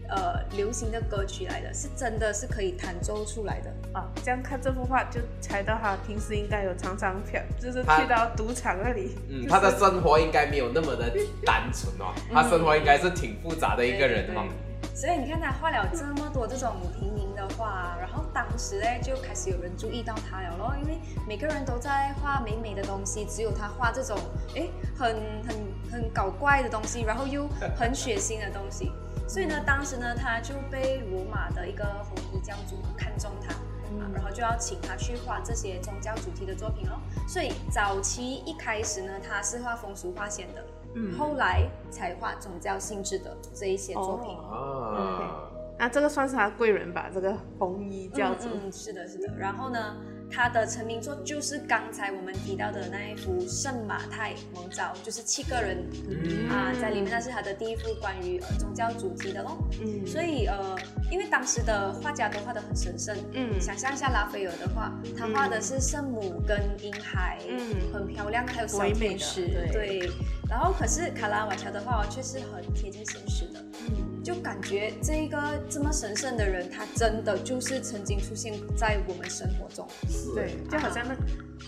[0.10, 3.72] 呃流行的歌曲来的，是真的是可以弹奏出来的。
[3.94, 9.18] 啊，这样看这幅画就猜到他平时应该有常常漂，就是去到赌场那里。
[9.30, 11.12] 嗯，就是他的生活应该没有那么的
[11.46, 14.48] 单纯哦，他生活应该是挺复杂的一个人哦。
[14.94, 24.18] 所以你看他画了这么多这种平民的画，然后当时呢就开始有人注意到他了咯，因为每个人都在画美美的东西，只有他画这种
[24.56, 24.68] 哎
[24.98, 25.16] 很
[25.48, 25.56] 很
[25.92, 28.92] 很搞怪的东西，然后又很血腥的东西，
[29.28, 33.54] 所以呢，当时呢他就被罗马的一个红衣教主看中他。
[33.88, 37.00] 啊，然后就要请他去画这些宗教主题的作品哦。
[37.26, 40.62] 所以早期一开始呢，他是画风俗画线的，
[40.94, 44.38] 嗯后来才画宗教性质的这一些作品。
[44.38, 47.10] 啊，那这个算是他贵人吧？
[47.12, 48.50] 这个红衣教主。
[48.50, 49.34] 嗯嗯，是的，是的。
[49.38, 49.96] 然后呢，
[50.30, 56.50] 他的成名作就是刚才我们提到的那一幅《圣马太蒙召》，就是七个人、嗯。
[56.50, 59.58] 啊在里面，那是他的第一幅关于呃宗教主题的咯。
[59.82, 60.06] 嗯。
[60.06, 60.78] 所以呃，
[61.12, 63.60] 因为当时的画家都画得很神圣，嗯。
[63.60, 67.76] 想象一下拉斐尔的画，他画的是圣母跟婴孩，嗯。
[67.94, 70.12] 很漂亮，还有小唯美的，对对。
[70.50, 79.88] 然后可是卡拉瓦乔的画却是很贴近现实的，嗯就感觉这个这么神圣的人，他真的就是曾经出现在我们生活中。
[80.10, 81.16] 是对，就好像那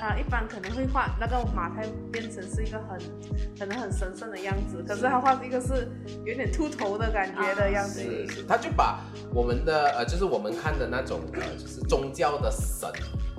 [0.04, 3.00] 啊、一般可能会画那个马太变成是一个很
[3.58, 5.90] 可能很神圣的样子，可是他画一个是
[6.26, 8.02] 有点秃头的感觉的样子。
[8.02, 12.90] 是是，他就把我们的呃，就是我们看的那种呃，就是宗教的神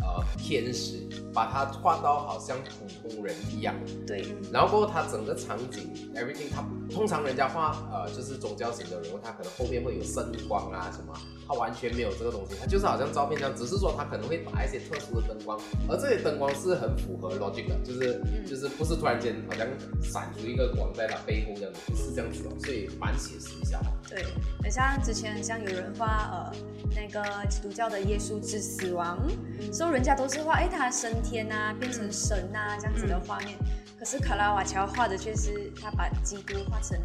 [0.00, 3.74] 呃天使，把他画到好像普通人一样。
[4.06, 11.14] 对，然后过后，他整个场景 everything，他通常人家画呃就是宗教型的人物，他可能后面会有圣光啊什么，
[11.50, 15.58] 他完全没有这个东西，他就是好像照片这样，只是说他可能会打一些特殊的灯光，
[15.88, 19.66] 而这些灯光是很符合 logic 的，就是、就是不是突然间好像
[20.00, 23.86] 闪出一个光在他背后这样子，不是这样子的，所以蛮写实一下的。
[24.08, 24.24] 对，
[24.62, 26.52] 很像之前很像有人画呃
[26.94, 29.18] 那个基督教的耶稣之死亡，
[29.72, 33.58] 所以人家都是画哎他升天啊，变成神啊这样子的画面。
[33.98, 36.96] 可是卡拉瓦乔画的却是他把基督画成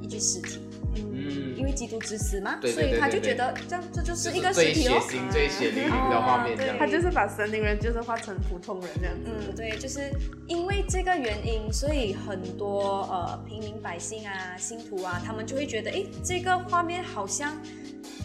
[0.00, 0.60] 一具尸体，
[0.96, 5.00] 嗯因为基督之死嘛，所以他就觉得这样这就是一个最血尸体哦。
[5.08, 6.78] 腥、最血淋淋的画面这样哦。
[6.78, 9.22] 他就是把神灵人就是画成普通人这样子。
[9.26, 10.10] 嗯，对，就是
[10.46, 17.56] 因为这个原因，所以很多呃平民百姓啊、信徒啊，他们就会觉得，哎，这个画面好像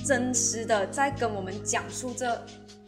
[0.06, 2.40] 真实的在跟我们讲述这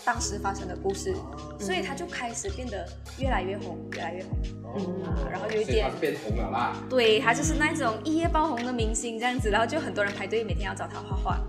[0.05, 1.15] 当时发生的故事，
[1.59, 2.85] 所以他就开始变得
[3.19, 4.37] 越来越红，越来越红。
[4.75, 6.75] 嗯然后有一点变红了啦。
[6.89, 11.39] 对他就是那种一夜爆红的明星这样子，然后就很多人排队每天要找他画画。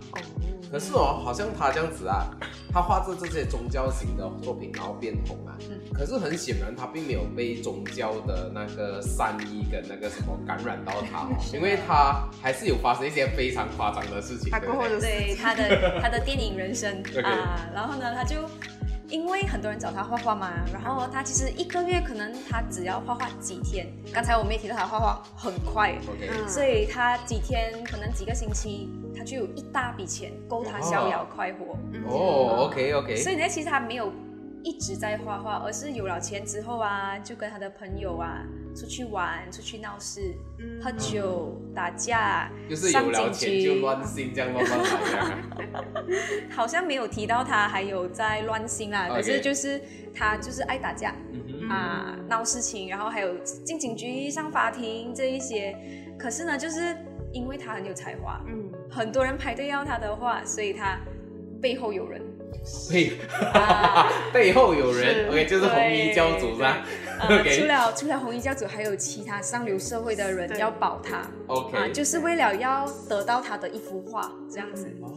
[0.70, 2.26] 可是哦，好像他这样子啊，
[2.72, 5.56] 他画着这些宗教型的作品，然后变红啊。
[5.60, 14.50] 嗯可是很显然，他并没有被宗教的那个善意跟那个什么感染到他哦， 因为他还是有发生一些非常夸张的事情？
[14.50, 18.43] 他过后的对他的他的电影人生 啊，然后呢，他就
[19.08, 26.48] 因为很多人找他画画嘛，然后他其实一个月可能他只要画画几天，刚才我们也提到他画画很快，OK，、嗯。
[26.48, 31.76] 所以他几天可能几个星期，他就有一大笔钱够他逍遥快活。
[32.08, 34.10] 哦，OK OK，所以呢，其实他没有
[34.64, 38.42] 一直在画画，而是有了钱之后啊，就跟他的朋友啊
[38.74, 40.34] 出去玩、出去闹事、
[40.82, 46.50] 喝酒、打架，就是有了钱就乱性这样乱乱来。
[46.50, 49.80] 好像没有提到他还有在乱性啦，可是就是
[50.14, 51.14] 他就是爱打架。
[51.70, 55.74] 啊，闹事情，然后还有进警局、上法庭这一些，
[56.18, 56.94] 可是呢，就是
[57.32, 60.98] 因为他很有才华，嗯，很多人排队要他的话，所以他
[61.62, 62.20] 背后有人，
[62.90, 63.12] 背。
[64.32, 66.78] 背后有人，OK，就是红衣教主是吧？
[67.56, 74.86] 除了除了红衣教主，还有其他上流社会的人要保他，OK，啊，就是为了要得到他的一幅画这样子。
[75.00, 75.08] 哦，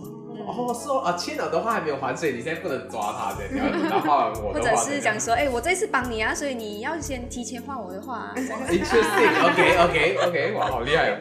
[0.73, 8.33] 是哦，啊，欠了的话还没有还，所以你现在不能抓他的，你要等他画完我的或者是讲说，哎，我这次帮你啊，所以你要先提前画我的画。
[8.37, 11.17] Interesting，OK，OK，OK，哇，好厉害哦。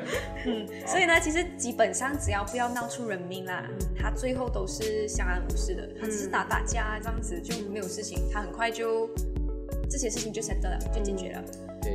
[0.47, 3.65] 嗯，所以呢，其实基本上只要不要闹出人命啦，
[4.01, 5.89] 他最后都是相安无事的。
[6.01, 9.09] 他只是打打架这样子就没有事情，他很快就
[9.89, 11.43] 这些事情就 set 了，就解决了。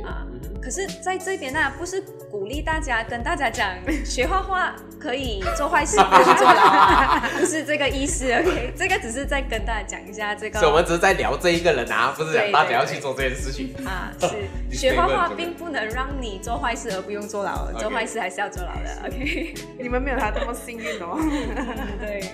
[0.06, 0.26] 啊，
[0.60, 2.00] 可是在这边呢，不是
[2.30, 3.76] 鼓励大家跟大家讲
[4.06, 8.24] 学画画可以做坏事， 不是不是这个意思。
[8.32, 10.58] OK， 这个只是在跟大家讲一下这个。
[10.58, 14.10] 所以我们只是在聊这一个人啊，不是讲大家要去做这件事情啊。
[14.18, 19.08] 是学画画并不能让你做坏事而不用坐牢，做坏事还是要坐牢的。
[19.08, 21.18] OK，你们没有他这么幸运哦。
[22.00, 22.24] 对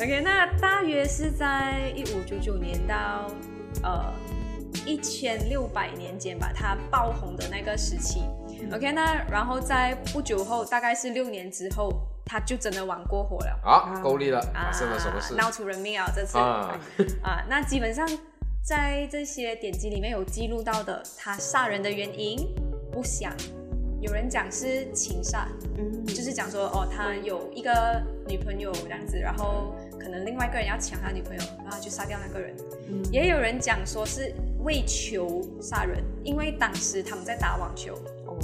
[0.00, 3.26] ，OK，那大约是在一五九九年到
[3.82, 4.12] 呃。
[4.86, 8.22] 一千六百年间吧，它爆红的那个时期。
[8.72, 11.90] OK，那然后在不久后，大概是六年之后，
[12.24, 13.60] 他就真的玩过火了。
[13.64, 14.40] 啊，够力了！
[14.52, 15.34] 发生了什么事？
[15.34, 16.10] 闹出人命啊！
[16.14, 16.78] 这次啊，
[17.22, 18.06] 啊，那基本上
[18.62, 22.38] 在这些典籍里面有记录到的，他杀人的原因
[22.92, 23.32] 不详。
[24.00, 32.54] 有人讲是情杀，嗯，就是讲说哦，他有一个女朋友这样子，然后可能另外一个人要抢他女朋友，然后就杀掉那个人。
[33.12, 37.94] 也有人讲说是为球杀人，因为当时他们在打网球。
[38.26, 38.38] 哦，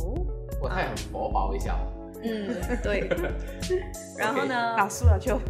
[0.60, 1.76] 我太很佛宝一下。
[2.22, 3.08] 嗯，对。
[4.16, 4.76] 然后呢？
[4.76, 5.40] 打输了就。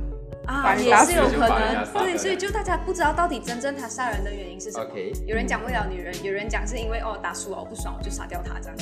[0.46, 4.87] 啊，也是有可能，对，所以就大家不知道到底真正他杀人的原因是什么。
[5.26, 8.76] 有人讲为了女人，有人讲是因为哦打输了我不爽我就杀掉他这样。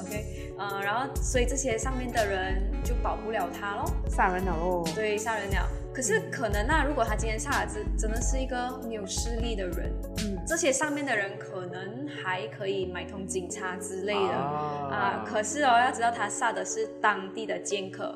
[0.00, 4.84] OK，呃，然后所以这些上面的人就保不了他喽，杀人了喽。
[4.94, 5.68] 对，杀人了。
[5.94, 15.24] 可是可能那如果他今天杀的真真的是一个很有势力的人，嗯，这些上面的人可能还可以买通警察之类的啊。
[15.26, 18.14] 可是哦，要知道他杀的是当地的剑客。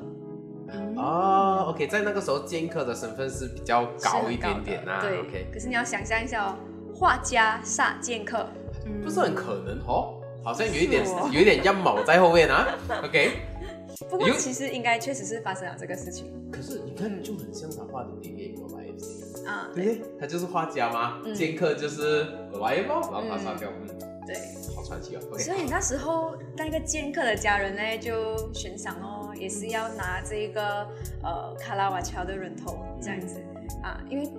[0.95, 4.99] 哦，OK，在那个时候剑客的身份是比较高一点点呐。
[5.01, 5.47] 对，OK。
[5.53, 6.55] 可是你要想象一下哦，
[6.95, 8.47] 画家杀剑客，
[9.03, 12.77] 不是很可能哦，好像有一点有一点阴谋在后面啊。
[13.03, 13.31] OK。
[14.09, 16.33] 不过其实应该确实是发生了这个事情。
[16.51, 23.87] 可是你看，就很像他画的电影《Life》啊，对，他就是画家嘛，剑客就是 Life，然后他杀掉，嗯，
[24.25, 24.35] 对，
[24.75, 25.21] 好传奇哦。
[25.37, 29.31] 所以那时候那个剑客的家人呢，就悬赏哦。
[29.35, 30.87] 也是要拿这个
[31.23, 33.41] 呃卡拉瓦乔的人头这样子
[33.81, 34.29] 啊，因为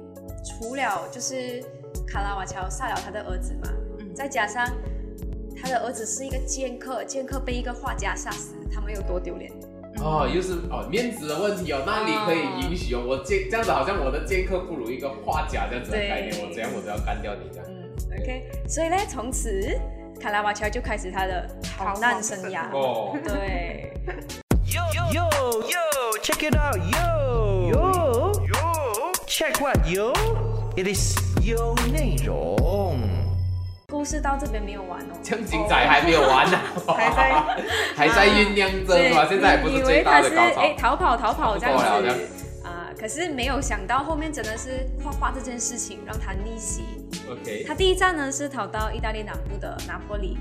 [0.45, 1.63] 除了就是
[2.07, 3.69] 卡拉瓦乔杀了他的儿子嘛，
[4.15, 4.67] 再加上
[5.65, 9.51] 他的儿子是一个剑客，剑客被一个画家杀死，他们有多丢脸？
[9.97, 17.67] 哦，又是哦面子的问题哦，那你可以允许哦，我剑这样子好像我的剑客不如一个画家这样子的概念，我这样我都要干掉你这样。
[17.67, 19.75] 嗯，OK，所以呢，从此
[20.21, 22.71] 卡拉瓦乔就开始他的逃难生涯。
[22.71, 23.91] 哦，对。
[24.67, 25.79] Yo, yo, yo,
[26.21, 27.71] check it out, yo.
[27.71, 29.13] Yo, yo.
[29.27, 30.13] Check what, yo?
[30.77, 33.24] It is 有内容。
[34.05, 36.59] 故事到这边没有完哦，江景仔还没有完呢，
[36.95, 37.33] 还在
[37.97, 40.61] 还在酝酿着嘛，现在还不是最大的高潮。
[40.61, 42.13] 哎，逃跑逃跑这样子
[42.63, 46.83] 啊，可是没有想到后面真的是画画这件事情让他逆袭。
[47.31, 50.37] OK，他第一站呢是逃到意大利南部的拿坡里。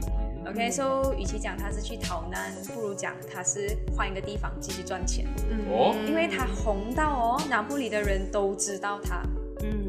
[0.46, 5.26] OK，so 与其讲他是去逃难，不如讲他是换一个地方继续赚钱。
[5.72, 9.22] 哦，因为他红到哦，拿破里的人都知道他。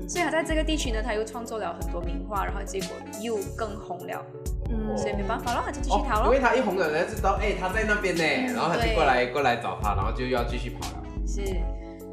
[0.05, 2.91] 嗯，所以他在这个地区呢，他又创作了很多名画，然后结果
[3.21, 4.25] 又更红了。
[4.71, 6.27] 嗯，所以没办法了，他就继续逃了。
[6.27, 11.05] 因为他一红了，人家知道哎他在那边呢，然后他就过来过来找他，然后就要继续跑了。
[11.27, 11.43] 是，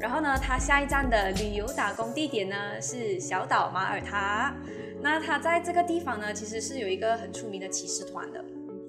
[0.00, 4.54] 然后呢，他下一站的旅游打工地点呢是小岛马耳他。
[5.00, 8.38] 那他在这个地方呢，其实是有一个很出名的骑士团的，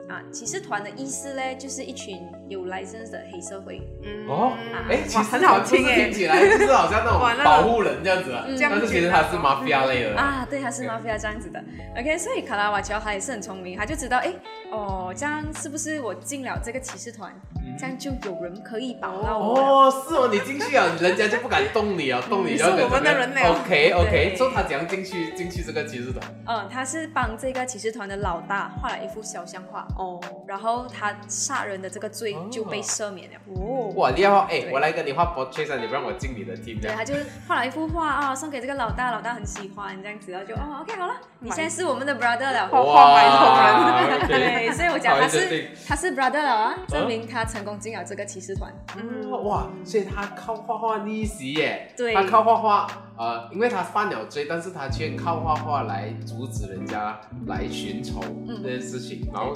[0.09, 3.81] 啊，骑士团的意思呢，就是一群有 license 的黑社会。
[4.03, 4.53] 嗯哦，
[4.89, 10.15] 哎，其，实很好听哎听，起来就是好像那种种保护人这样子啊，嗯但是其实他是 mafia 类的。
[10.17, 11.63] 啊，对，他是 mafia 这样子的。
[11.97, 14.33] OK，所以卡拉瓦乔他也是很聪明，他就知道，哎，
[14.71, 17.33] 哦，这样是不是我进了这个骑士团，
[17.77, 19.59] 这样就有人可以保到我。
[19.59, 26.23] 哦，是哦，你进去啊，人家就不敢动你啊， 动你就要是我们的人了 OK OK，对所以他怎样进去进去这个骑士团？
[26.47, 33.37] 嗯，他是帮这个骑士团的老大画了一幅肖像画，哦然后他杀人的这个罪就被赦免了。
[33.55, 34.45] 哦，哇，厉害哦！
[34.49, 37.13] 哎，我来跟你画 portrait 啊，你不让我进你的 team 这对，他就
[37.47, 42.67] 画了一幅画啊、送给这个老大，老大很喜欢这样子，然后就哦，OK 好了，你现在是我们的 brother 了。
[42.67, 48.73] 画画埋哇，OK 对，所以我讲他是他是 brother 了啊，证明他成功进了这个骑士团。
[48.97, 51.91] 嗯，哇，所以他靠画画逆袭耶。
[51.95, 59.53] 对他靠画画，呃，因为他犯了罪，但是他却靠画画来阻止人家来寻仇嗯这件事情，然后，哇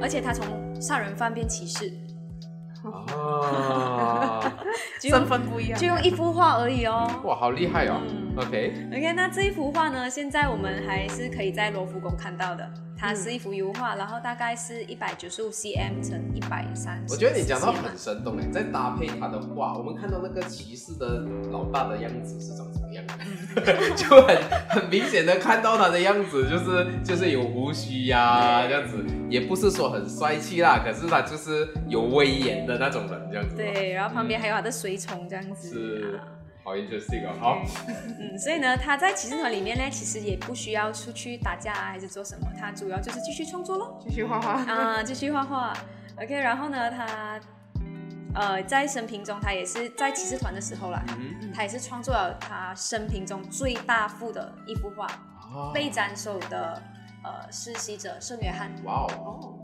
[0.00, 0.46] 而且他从
[0.80, 1.92] 杀人犯变骑士，
[2.84, 4.40] 啊，
[5.00, 7.08] 身份不一样就，用一幅画而已哦。
[7.24, 8.00] 哇，好厉害哦。
[8.08, 12.70] 嗯 OK，OK，那这一幅画呢，现在我们还是可以在罗浮宫看到的。
[12.98, 17.12] 它是一幅油画，然后大概是一百九十五 cm 乘一百三十。
[17.12, 23.14] 我觉得你讲到很生动哎，再搭配他的画，我们看到那个骑士的老大的样子是长什么样的，
[23.94, 24.36] 就很
[24.68, 35.68] 很明显的看到他的样子，就是就是有胡须呀、这样子，也不是说很帅气啦，可是他就是有威严的那种人这样子。，对，然后旁边还有他的随从这样子。
[35.68, 36.32] 是啊
[36.66, 37.32] 好 interesting 哦。
[37.38, 37.62] 好，
[38.18, 44.02] 嗯，所以呢，他在骑士团里面呢，其实也不需要出去打架啊，还是做什么，他主要就是继续创作咯。
[44.02, 45.72] 继续画画，啊，继续画画。
[46.20, 47.40] OK，然后呢，他
[48.34, 56.82] 呃在生平中，他也是在骑士团的时候啦，嗯，他也是创作了他生平中最大幅的一幅画，啊被斩首的
[57.22, 58.72] 呃世袭者圣约翰。
[58.82, 59.56] 哇哦，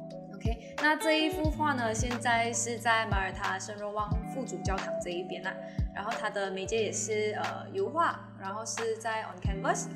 [0.42, 5.54] OK，那这一幅画呢，现在是在马耳他圣若望副主教堂这一边啦。
[5.94, 9.86] 然后它的媒介也是呃油画，然后是在 on canvas。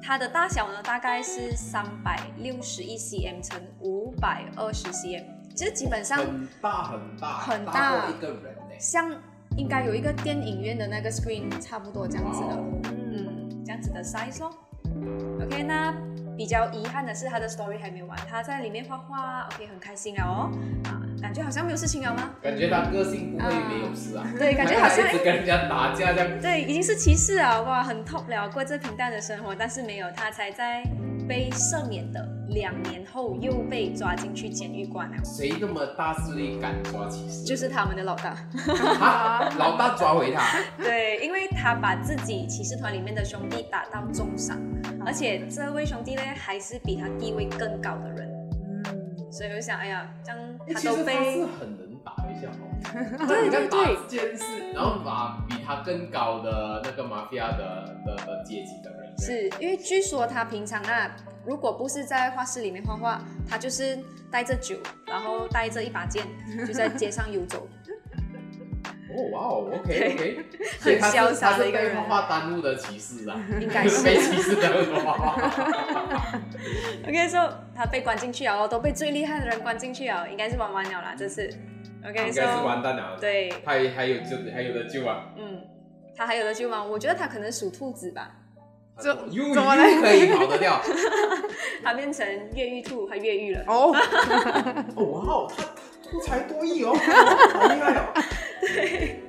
[0.00, 5.24] 它的大小呢，大概是三百六十一 cm 乘五百二十 cm，
[5.54, 8.78] 其实基本上很大很大，很大一个人哎。
[8.78, 9.10] 像
[9.56, 12.56] 应该有一个电影院的那个 screen 差不多这样子的。
[12.84, 14.50] 嗯，这样子的 size 咯。
[15.40, 15.92] OK，那
[16.42, 20.50] 比较遗憾的是，他的 story 还没有完，他在里面画画，OK，很开心了哦，
[20.86, 22.30] 啊，感觉好像没有事情了吗？
[22.42, 26.40] 感觉他个性不会没有事啊，对，感觉好像他一直跟人家打架这样。
[26.40, 30.82] 对，已经是骑士啊，哇，很 top 了，过这平淡的生活，但是没有，他才在
[31.28, 37.44] 被赦免的两年后又被抓进去监狱关了，谁那么大势力敢抓骑士？
[37.44, 38.36] 就是他们的老大。
[39.00, 40.58] 啊，老大抓回他。
[40.76, 44.58] 对，因为他把自己骑士团里面的兄弟打到重伤，
[45.06, 48.28] 而且这位兄弟呢还是比他地位更高的人，
[48.84, 52.68] 嗯所以我就想，哎呀，这样他都其实他被是很能打一下哦。
[53.26, 63.98] 对对对这件事，然后把比他更高的那个 mafia 的的的阶级的人，是因为据说他平常啊，如果不是在画室里面画画，他就是
[64.30, 66.24] 带着酒，然后带着一把剑，
[66.66, 67.68] 就在街上游走。
[69.14, 70.44] 哦哇哦，OK OK，
[70.80, 75.36] 很潇洒的一个人他是被画画耽误的骑士啊，应该是 被骑士耽误的画画。
[77.06, 81.46] OK，所、so, 他被关进去了，都被最厉害的人关进去了，应该是玩完了啦，这次。
[82.02, 85.62] OK，应该是完蛋了。，对，他还还有救还有的救啊，嗯，
[86.16, 86.82] 他还有的救吗？
[86.82, 88.34] 我觉得他可能属兔子吧，
[89.00, 90.80] 这又怎么了又可以跑得掉。
[91.82, 93.64] 他变成越狱兔，他越狱了。
[93.66, 93.92] 哦，
[94.96, 98.12] 哦哇哦，他他多才多艺哦，好厉害哦。
[98.60, 99.20] 对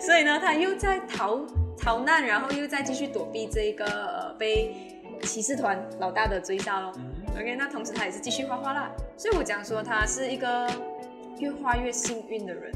[0.00, 1.40] 所以呢，他又在逃
[1.78, 4.74] 逃难，然后又在继续躲避这个呃被
[5.22, 6.92] 骑士团老大的追杀咯。
[7.34, 10.68] OK，那同时他也是继续画画啦，所以我讲说他是一个
[11.38, 12.72] 越画越幸运的人。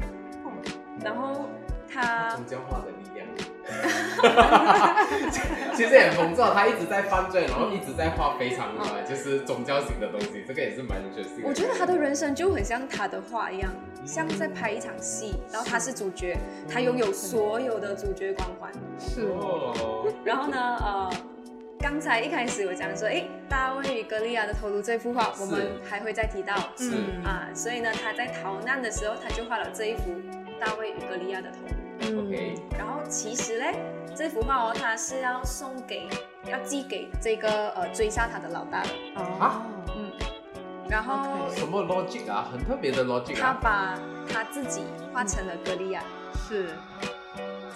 [1.03, 1.45] 然后
[1.87, 3.06] 他宗教化的力量。
[5.75, 11.47] 其实也很重要，他一直在犯罪，然后一直在画非常呃，就是宗教型的东西，这个也是蛮有趣的。
[11.47, 13.71] 我觉得他的人生就很像他的画一样，
[14.05, 16.37] 像在拍一场戏，然后他是主角，
[16.71, 18.71] 他拥有所有的主角光环。
[18.99, 21.09] 是哦，然后呢，呃，
[21.79, 26.55] 刚才一开始我讲说，哎，大卫与格利亚的头颅这幅画，我们还会再提到。
[26.75, 30.05] 是嗯啊，所以呢，他在逃难的时候，他就画了这一幅
[30.59, 32.21] 大卫与歌利亚的头颅。
[32.21, 33.75] OK，然后其实嘞，
[34.15, 36.07] 这幅画哦，他是要送给，
[36.45, 38.89] 要寄给这个呃追杀他的老大的。
[39.39, 39.61] 啊，
[39.95, 40.11] 嗯，
[40.89, 42.47] 然后什么 logic 啊？
[42.51, 43.59] 很特别的 logic 他啊。
[43.61, 43.99] 把
[44.31, 44.83] 他自己
[45.13, 46.01] 画成了歌利亚。
[46.47, 46.69] 是，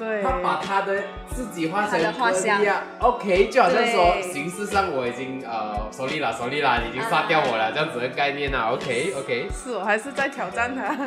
[0.02, 0.99] 对，他把他的
[1.30, 2.60] 自己画成他的画像
[2.97, 9.47] ，OK，就好像说形式上我已经呃手里了，手里了，已经杀掉我了，这样子的概念啊，OK OK。
[9.54, 10.89] 是我还是在挑战他。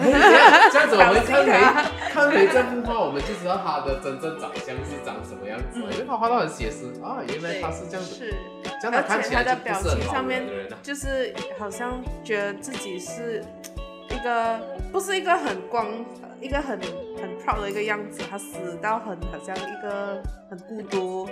[0.70, 1.50] 这样子我们 看回
[2.08, 6.92] 看回这幅画，我们就知道他的真正长相是长什么样子了，因为他画到很写实。
[7.02, 8.34] 啊，原来他是这样子，是，
[8.80, 10.46] 这样他看而起来就且他的表情上面。
[10.84, 13.44] 就是好像觉得自己是
[14.10, 14.60] 一个
[14.92, 15.88] 不是一个很光、
[16.40, 16.78] 一个很
[17.24, 21.28] 很 proud 的一个样子，他死到很好像一个很孤独、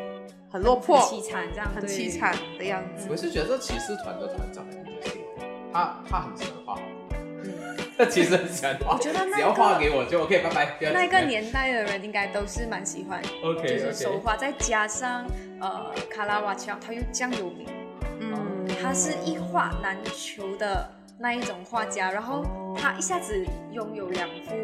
[0.50, 3.08] 很落魄、很凄惨这样，很凄惨的样子。
[3.10, 5.20] 我是觉得这骑士团的团长很有心，
[5.70, 6.82] 他他很喜欢画，
[7.98, 10.92] 他其实很喜欢画，我觉得那个只要画给我就 OK，拜拜。
[10.92, 15.26] 那个年代的人应该都是蛮喜欢，OK 就是手画，再加上
[15.60, 17.66] 呃卡拉瓦乔，他又这样有名，
[18.20, 22.42] 嗯，他是一画难求的那一种画家，然后
[22.78, 24.54] 他一下子拥有两幅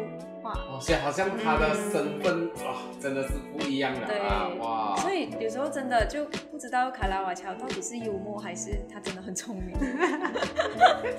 [0.49, 4.95] 画，哦，所以好像他的身份哇，真的是不一样的对啊，哇！
[4.97, 9.77] 所以有时候真的就不知道卡拉瓦乔到底是幽默还是他真的很聪明。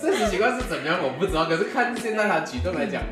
[0.00, 3.02] 真实情况是怎么样我不知道，可是看现在他举动来讲，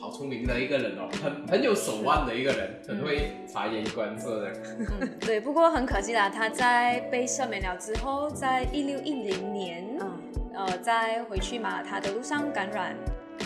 [0.00, 4.52] 好聪明的一个人哦，很很有手腕的一个人，很会察言观色的。
[5.00, 10.18] 嗯，对，不过很可惜啦，他在被赦免了之后，在一六一零年，嗯
[10.54, 12.94] 呃，在回去马耳他的路上感染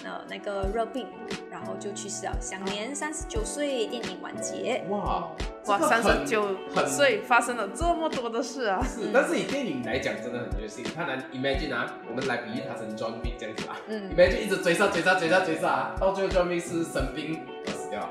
[0.05, 1.07] 呃那个热病，
[1.51, 4.85] 然后就去世了，享年三十九岁，电影完结。
[4.89, 5.29] 哇
[5.67, 8.81] 哇，三十九岁发生了这么多的事啊！
[8.83, 10.85] 是，但是以电影来讲，真的很虐心。
[10.95, 16.61] 他能 imagine 啊，我们来比喻他成 John Wick 这样子啊、嗯 i m a g i n e 一直追杀追杀追杀追杀啊，到最后 John Wick
[16.61, 17.41] 是生病。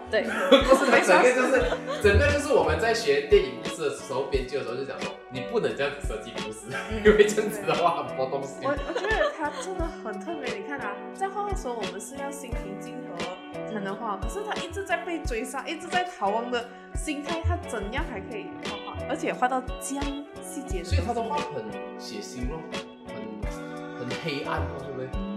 [0.09, 1.63] 对，不是，他整个就是
[2.01, 6.67] 整个就是我们在学电影故事的时候，编剧的时候就讲说，你不能这样子设计故事，
[7.03, 8.55] 因为这样子的话很多东西。
[8.63, 10.53] 我我觉得他真的很特别。
[10.55, 20.05] 你看啊，在画的时候我们是要心平气和才能画，可是他一直在被追杀，一直在逃亡的心态，他怎样还可以画画，而且画到这样
[20.41, 21.65] 细节所以他的画很
[21.99, 22.61] 血腥咯，
[23.07, 25.36] 很很黑暗咯，对不对？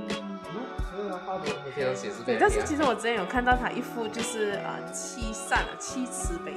[2.25, 6.53] 对，但是其实我之前有看到他一幅就是啊、呃七善啊七慈悲，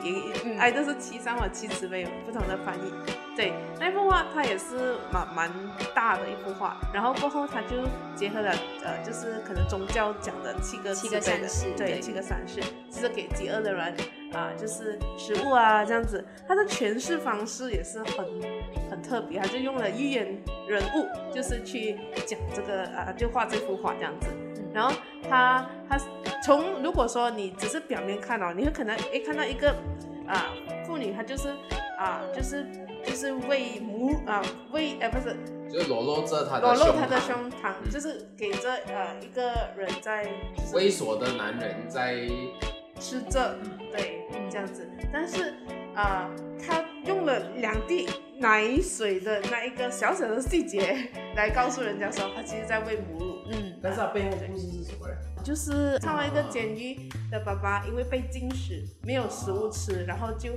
[0.57, 2.93] 哎都是七善或七慈悲有不同的翻译。
[3.35, 5.51] 对，那幅画它也是蛮蛮
[5.95, 8.51] 大的一幅画，然后过后他就结合了
[8.83, 11.99] 呃就是可能宗教讲的七个七个善事对对。
[11.99, 13.95] 七个善事，就是给饥饿的人
[14.33, 16.23] 啊、就是食物啊这样子。
[16.47, 18.25] 他的诠释方式也是很
[18.89, 24.27] 很特别，他就用了寓言人物，就是去讲这个啊、就画这幅画这样子。
[24.73, 24.91] 然后
[25.29, 25.97] 他他
[26.43, 29.69] 从如果说你只是表面看哦，你会可能诶看到一个
[30.27, 30.47] 啊
[30.87, 31.49] 妇女，她就是
[31.99, 32.65] 啊就是
[33.05, 35.35] 就是为母啊为呃不是
[35.71, 40.25] 就裸露着他的裸露她的胸胸膛，嗯就是给这呃一个人在
[40.57, 42.27] 就是猥琐的男人在
[42.99, 43.55] 吃着，
[43.91, 44.22] 对，
[44.53, 44.87] 这样子。
[45.11, 45.55] 但是
[45.95, 46.29] 啊、
[46.63, 48.07] 他用了两滴
[48.39, 50.95] 奶水的那一个小小的细节
[51.35, 53.37] 来告诉人家说，他其实在喂母乳。
[53.51, 55.15] 嗯，但是他背后故事是什么呢？
[55.43, 60.51] 就是上了一个监狱的爸爸，因为被禁食，没有食物吃，然后就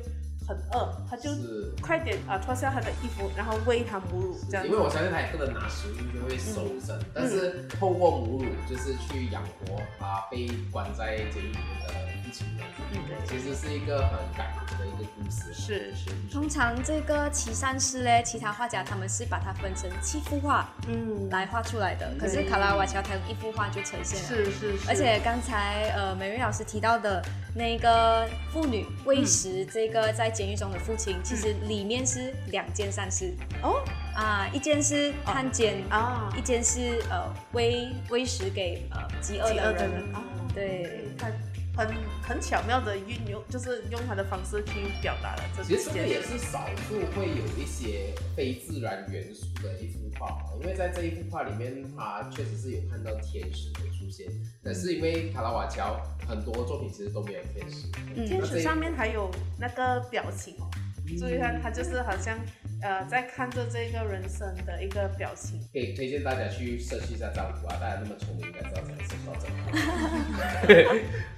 [0.46, 1.66] 很饿，他就是。
[1.82, 4.66] 快点啊、脱下他的衣服，然后喂他母乳，这样。
[4.66, 11.94] 因为我相信他也不能拿食物就会瘦身，但是透过母乳就是去养活他被关在监狱里面的
[12.26, 12.66] 一群人。
[12.92, 15.52] 嗯，对，其实是一个很感人的一个故事。
[15.52, 24.26] 是是，通常这个七善诗嘞，其他画家他们是把它分成七幅画嗯，来画出来的，可是卡拉瓦乔他用一幅画就呈现了。
[24.26, 27.22] 是是是，而且刚才呃美瑞老师提到的
[27.54, 33.34] 那个妇女喂食这个在监狱中的父亲，其实里面是两件善事。
[33.62, 33.82] 哦？
[34.14, 39.74] 啊，一件是探监，啊，一件是呃喂喂食给呃饥饿的人。
[39.74, 40.14] 的人。
[40.14, 40.22] 啊，
[40.54, 41.28] 对，他
[41.76, 53.70] 很很巧妙的运用，就是用他的方式去表达了这其实这个件也是少数会有一些非自然元素的一幅画哦，因为在这一幅画里面，他确实是有看到天使
[54.16, 54.26] 现，
[54.62, 58.26] 但是因为卡拉瓦乔很多作品其实都没有天使，嗯。
[58.26, 60.70] 天使上面还有那个表情哦，
[61.08, 62.38] 嗯所以他他就是好像
[62.82, 65.60] 呃在看着这个人生的一个表情。
[65.72, 69.56] 可以推荐大家去设计一下丈夫啊，大家那么聪明，应该知道怎么设计到丈夫。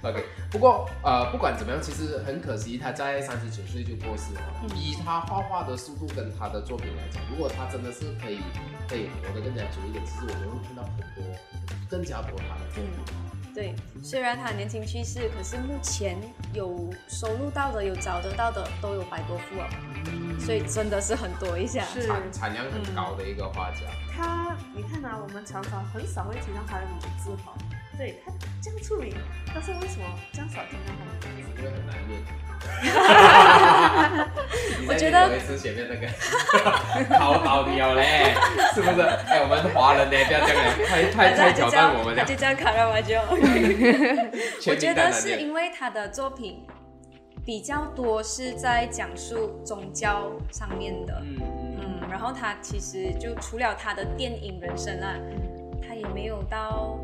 [0.07, 4.41] OK，不过呃，不管怎么样，其实很可惜，他在三十九岁就过世了。
[4.75, 8.39] 以他画画的速度跟他的作品来讲，如果他真的是可以
[8.87, 11.23] 可以活得更加久一点，其实我们会看到很多
[11.89, 13.38] 更加多他的作品。
[13.59, 16.17] 对，虽然他年轻去世，可是目前
[16.53, 19.69] 有收录到的、有找得到的都有百多幅了，
[20.39, 21.83] 所以真的是很多一下。
[21.83, 23.79] 是产产量很高的一个画家。
[24.15, 27.53] 他，你看啊，我们常常很少会提到他的名字哈，
[27.99, 28.31] 对他
[28.61, 29.13] 这样出名，
[29.53, 31.27] 但是为什么这样少听到他？
[31.59, 32.23] 因为很难念。
[34.87, 36.07] 我觉得 前面那个
[37.19, 38.33] 考倒你了嘞，
[38.73, 39.01] 是不是？
[39.27, 42.35] 哎，我们华人呢，不要这样，太太太挑战我们了他就。
[42.35, 43.21] 叫卡拉瓦乔。
[44.61, 46.65] 全 我觉得是因为他的作品
[47.45, 55.17] 比较多是在讲述宗教上面的，嗯嗯嗯，然后他其实就除了他的电影人生啊，
[55.85, 56.97] 他也没有到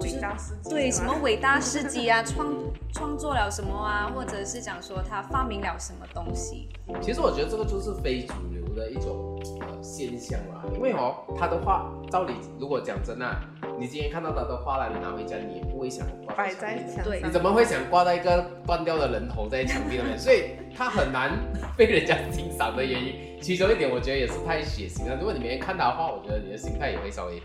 [0.00, 2.54] 伟大事迹对什么伟大事迹啊， 创
[2.92, 6.68] 创作了什么啊，或者是讲说他发明了什么东西，
[7.00, 13.40] 其实我觉得这个就是非主流的一种呃现象啦，因为哦，他的画，照理如果讲真啊，
[13.78, 20.16] 你今天看到他的画了，你拿回家，你也不会想挂摆墙壁在墙对上，你怎么会想挂在一个断掉的人头在墙壁上面？
[20.18, 21.32] 所以他很难
[21.76, 25.16] 被人家欣赏的原因，其中一点我觉得也是太血腥了。
[25.16, 27.40] 如果你每天看他的话，我觉得你的心态也会稍微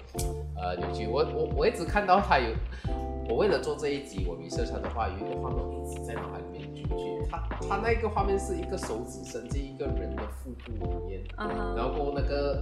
[0.64, 1.08] 呃扭曲。
[1.08, 2.48] 我我我一直看到他有，
[3.30, 7.04] 我为了做这一集，我 research 他的话，有一个画面一直在脑海里面出去。
[7.30, 7.38] 他
[7.68, 11.24] 他那个画面是一个手指伸进一个人的腹部里面，
[11.76, 12.62] 然后那个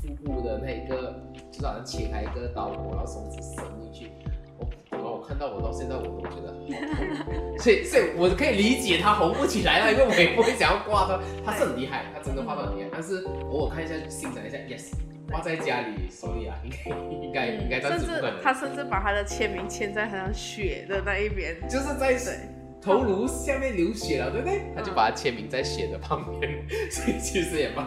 [0.00, 1.14] 腹部的那一个，
[1.50, 4.10] 就是好像切开一个刀口，然后手指伸进去。
[4.58, 14.92] 我然后我看到我到现在我都觉得好痛， 所以所以我可以理解他红不起来了，因为我也不会想要挂他，他是很厉害，他真的画的很厉害，但是偶尔看一下欣赏一下，yes，
[15.30, 18.06] 挂在家里手里啊，应该应该应该甚至，
[18.42, 22.16] 他甚至把他的签名签在好像血的那一边，就是在
[22.80, 24.62] 头颅下面流血了，对不对？
[24.74, 26.50] 他就把它签名在血的旁边，
[26.90, 27.86] 所以其实也蛮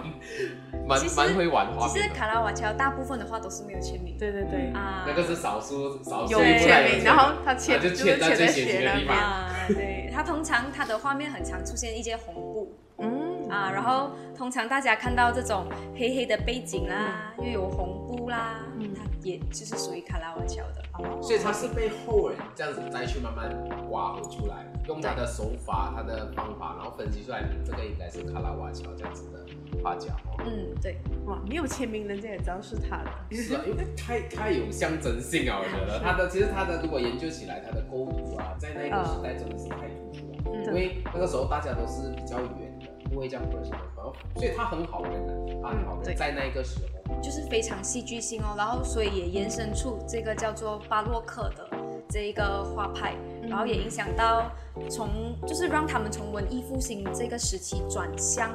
[0.88, 2.10] 蛮蛮会玩画其实。
[2.10, 9.18] 卡拉瓦乔大部分的话都是没有签名，对对对，啊，那个是少数少数有签名，然后他他签就签在最血血那边腥的地方。
[9.18, 13.50] 啊，对，他通常他的画面很常出现一些红布嗯。
[13.50, 15.66] 啊，然后通常大家看到这种
[15.98, 18.94] 黑黑的背景啦，又有红布啦，嗯。
[18.94, 20.82] 它也就是属于卡拉瓦乔的。
[21.22, 23.50] 所以它是被后人这样子再去慢慢
[23.90, 29.46] 挖掘出来，用他的手法、他的方法，然后分析出来，这个应该是卡拉瓦乔这样子的
[29.84, 30.38] 画家哦。
[30.46, 33.36] 嗯，对，哇，没有签名，人家也知道是他的。
[33.36, 36.00] 是啊，因为太太有象征性啊，我觉得。
[36.00, 40.66] 他的其实他的如果研究起来，他的构图啊，在那个时代真的是太突出了，嗯。
[40.66, 42.71] 因为那个时候大家都是比较远的，
[43.10, 47.02] 不会这样 personal，然后所以他很好认的，他很好的，在那个时候。
[47.22, 51.70] 就是非常戏剧性哦，然后所以也延伸出这个叫做巴洛克的
[52.10, 53.14] 这一个画派，
[53.48, 54.50] 然后也影响到
[54.90, 58.50] 从就是让他们从文艺复兴这个时期转向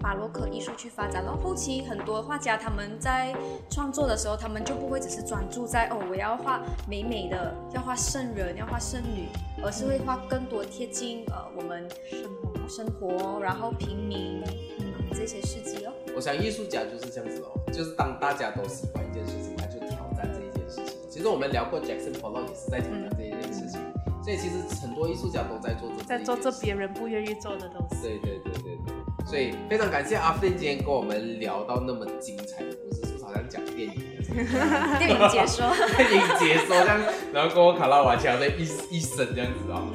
[0.00, 1.22] 巴洛克艺术去发展。
[1.24, 3.34] 然后后期很多画家他们在
[3.68, 9.28] 创作的时候，他们就不会只是专注在哦我要画美美的，要画圣人，要画圣女，
[9.62, 11.86] 而是会画更多贴近呃我们
[12.68, 14.42] 生活，然后平民、
[14.78, 15.92] 嗯、这些事迹哦。
[16.14, 20.96] 我想艺术家就是这样子哦，就是当大家都喜欢一件事情，他就挑战这一件事情。
[21.10, 23.80] 其实我们聊过 Jackson Pollock 也是在挑战这一件事情，
[24.22, 28.02] 所以其实很多艺术家都在做这在做这别人不愿意做的东西。
[28.02, 34.24] 对对对对对，所以非常感谢阿飞今天跟我们聊到那么精彩的故事，是不是好像讲电影的？
[34.98, 35.72] 电影解说。
[35.96, 37.00] 电影解说这样，
[37.32, 39.88] 然后跟我卡拉瓦乔的一一生这样子哦。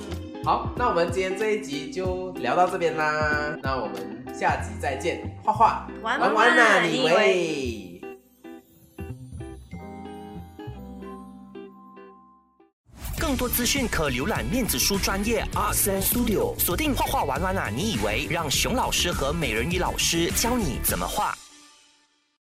[0.43, 8.01] 好，那我们今天这一集就聊到这边啦，那我们下集再见，画画玩玩玩呐，你以你喂。
[13.19, 17.69] 更多资讯可浏览面子书专业 Sense Studio，锁定画画玩玩啊！
[17.69, 21.37] 你以为让熊老师和美人鱼老师教你怎么画？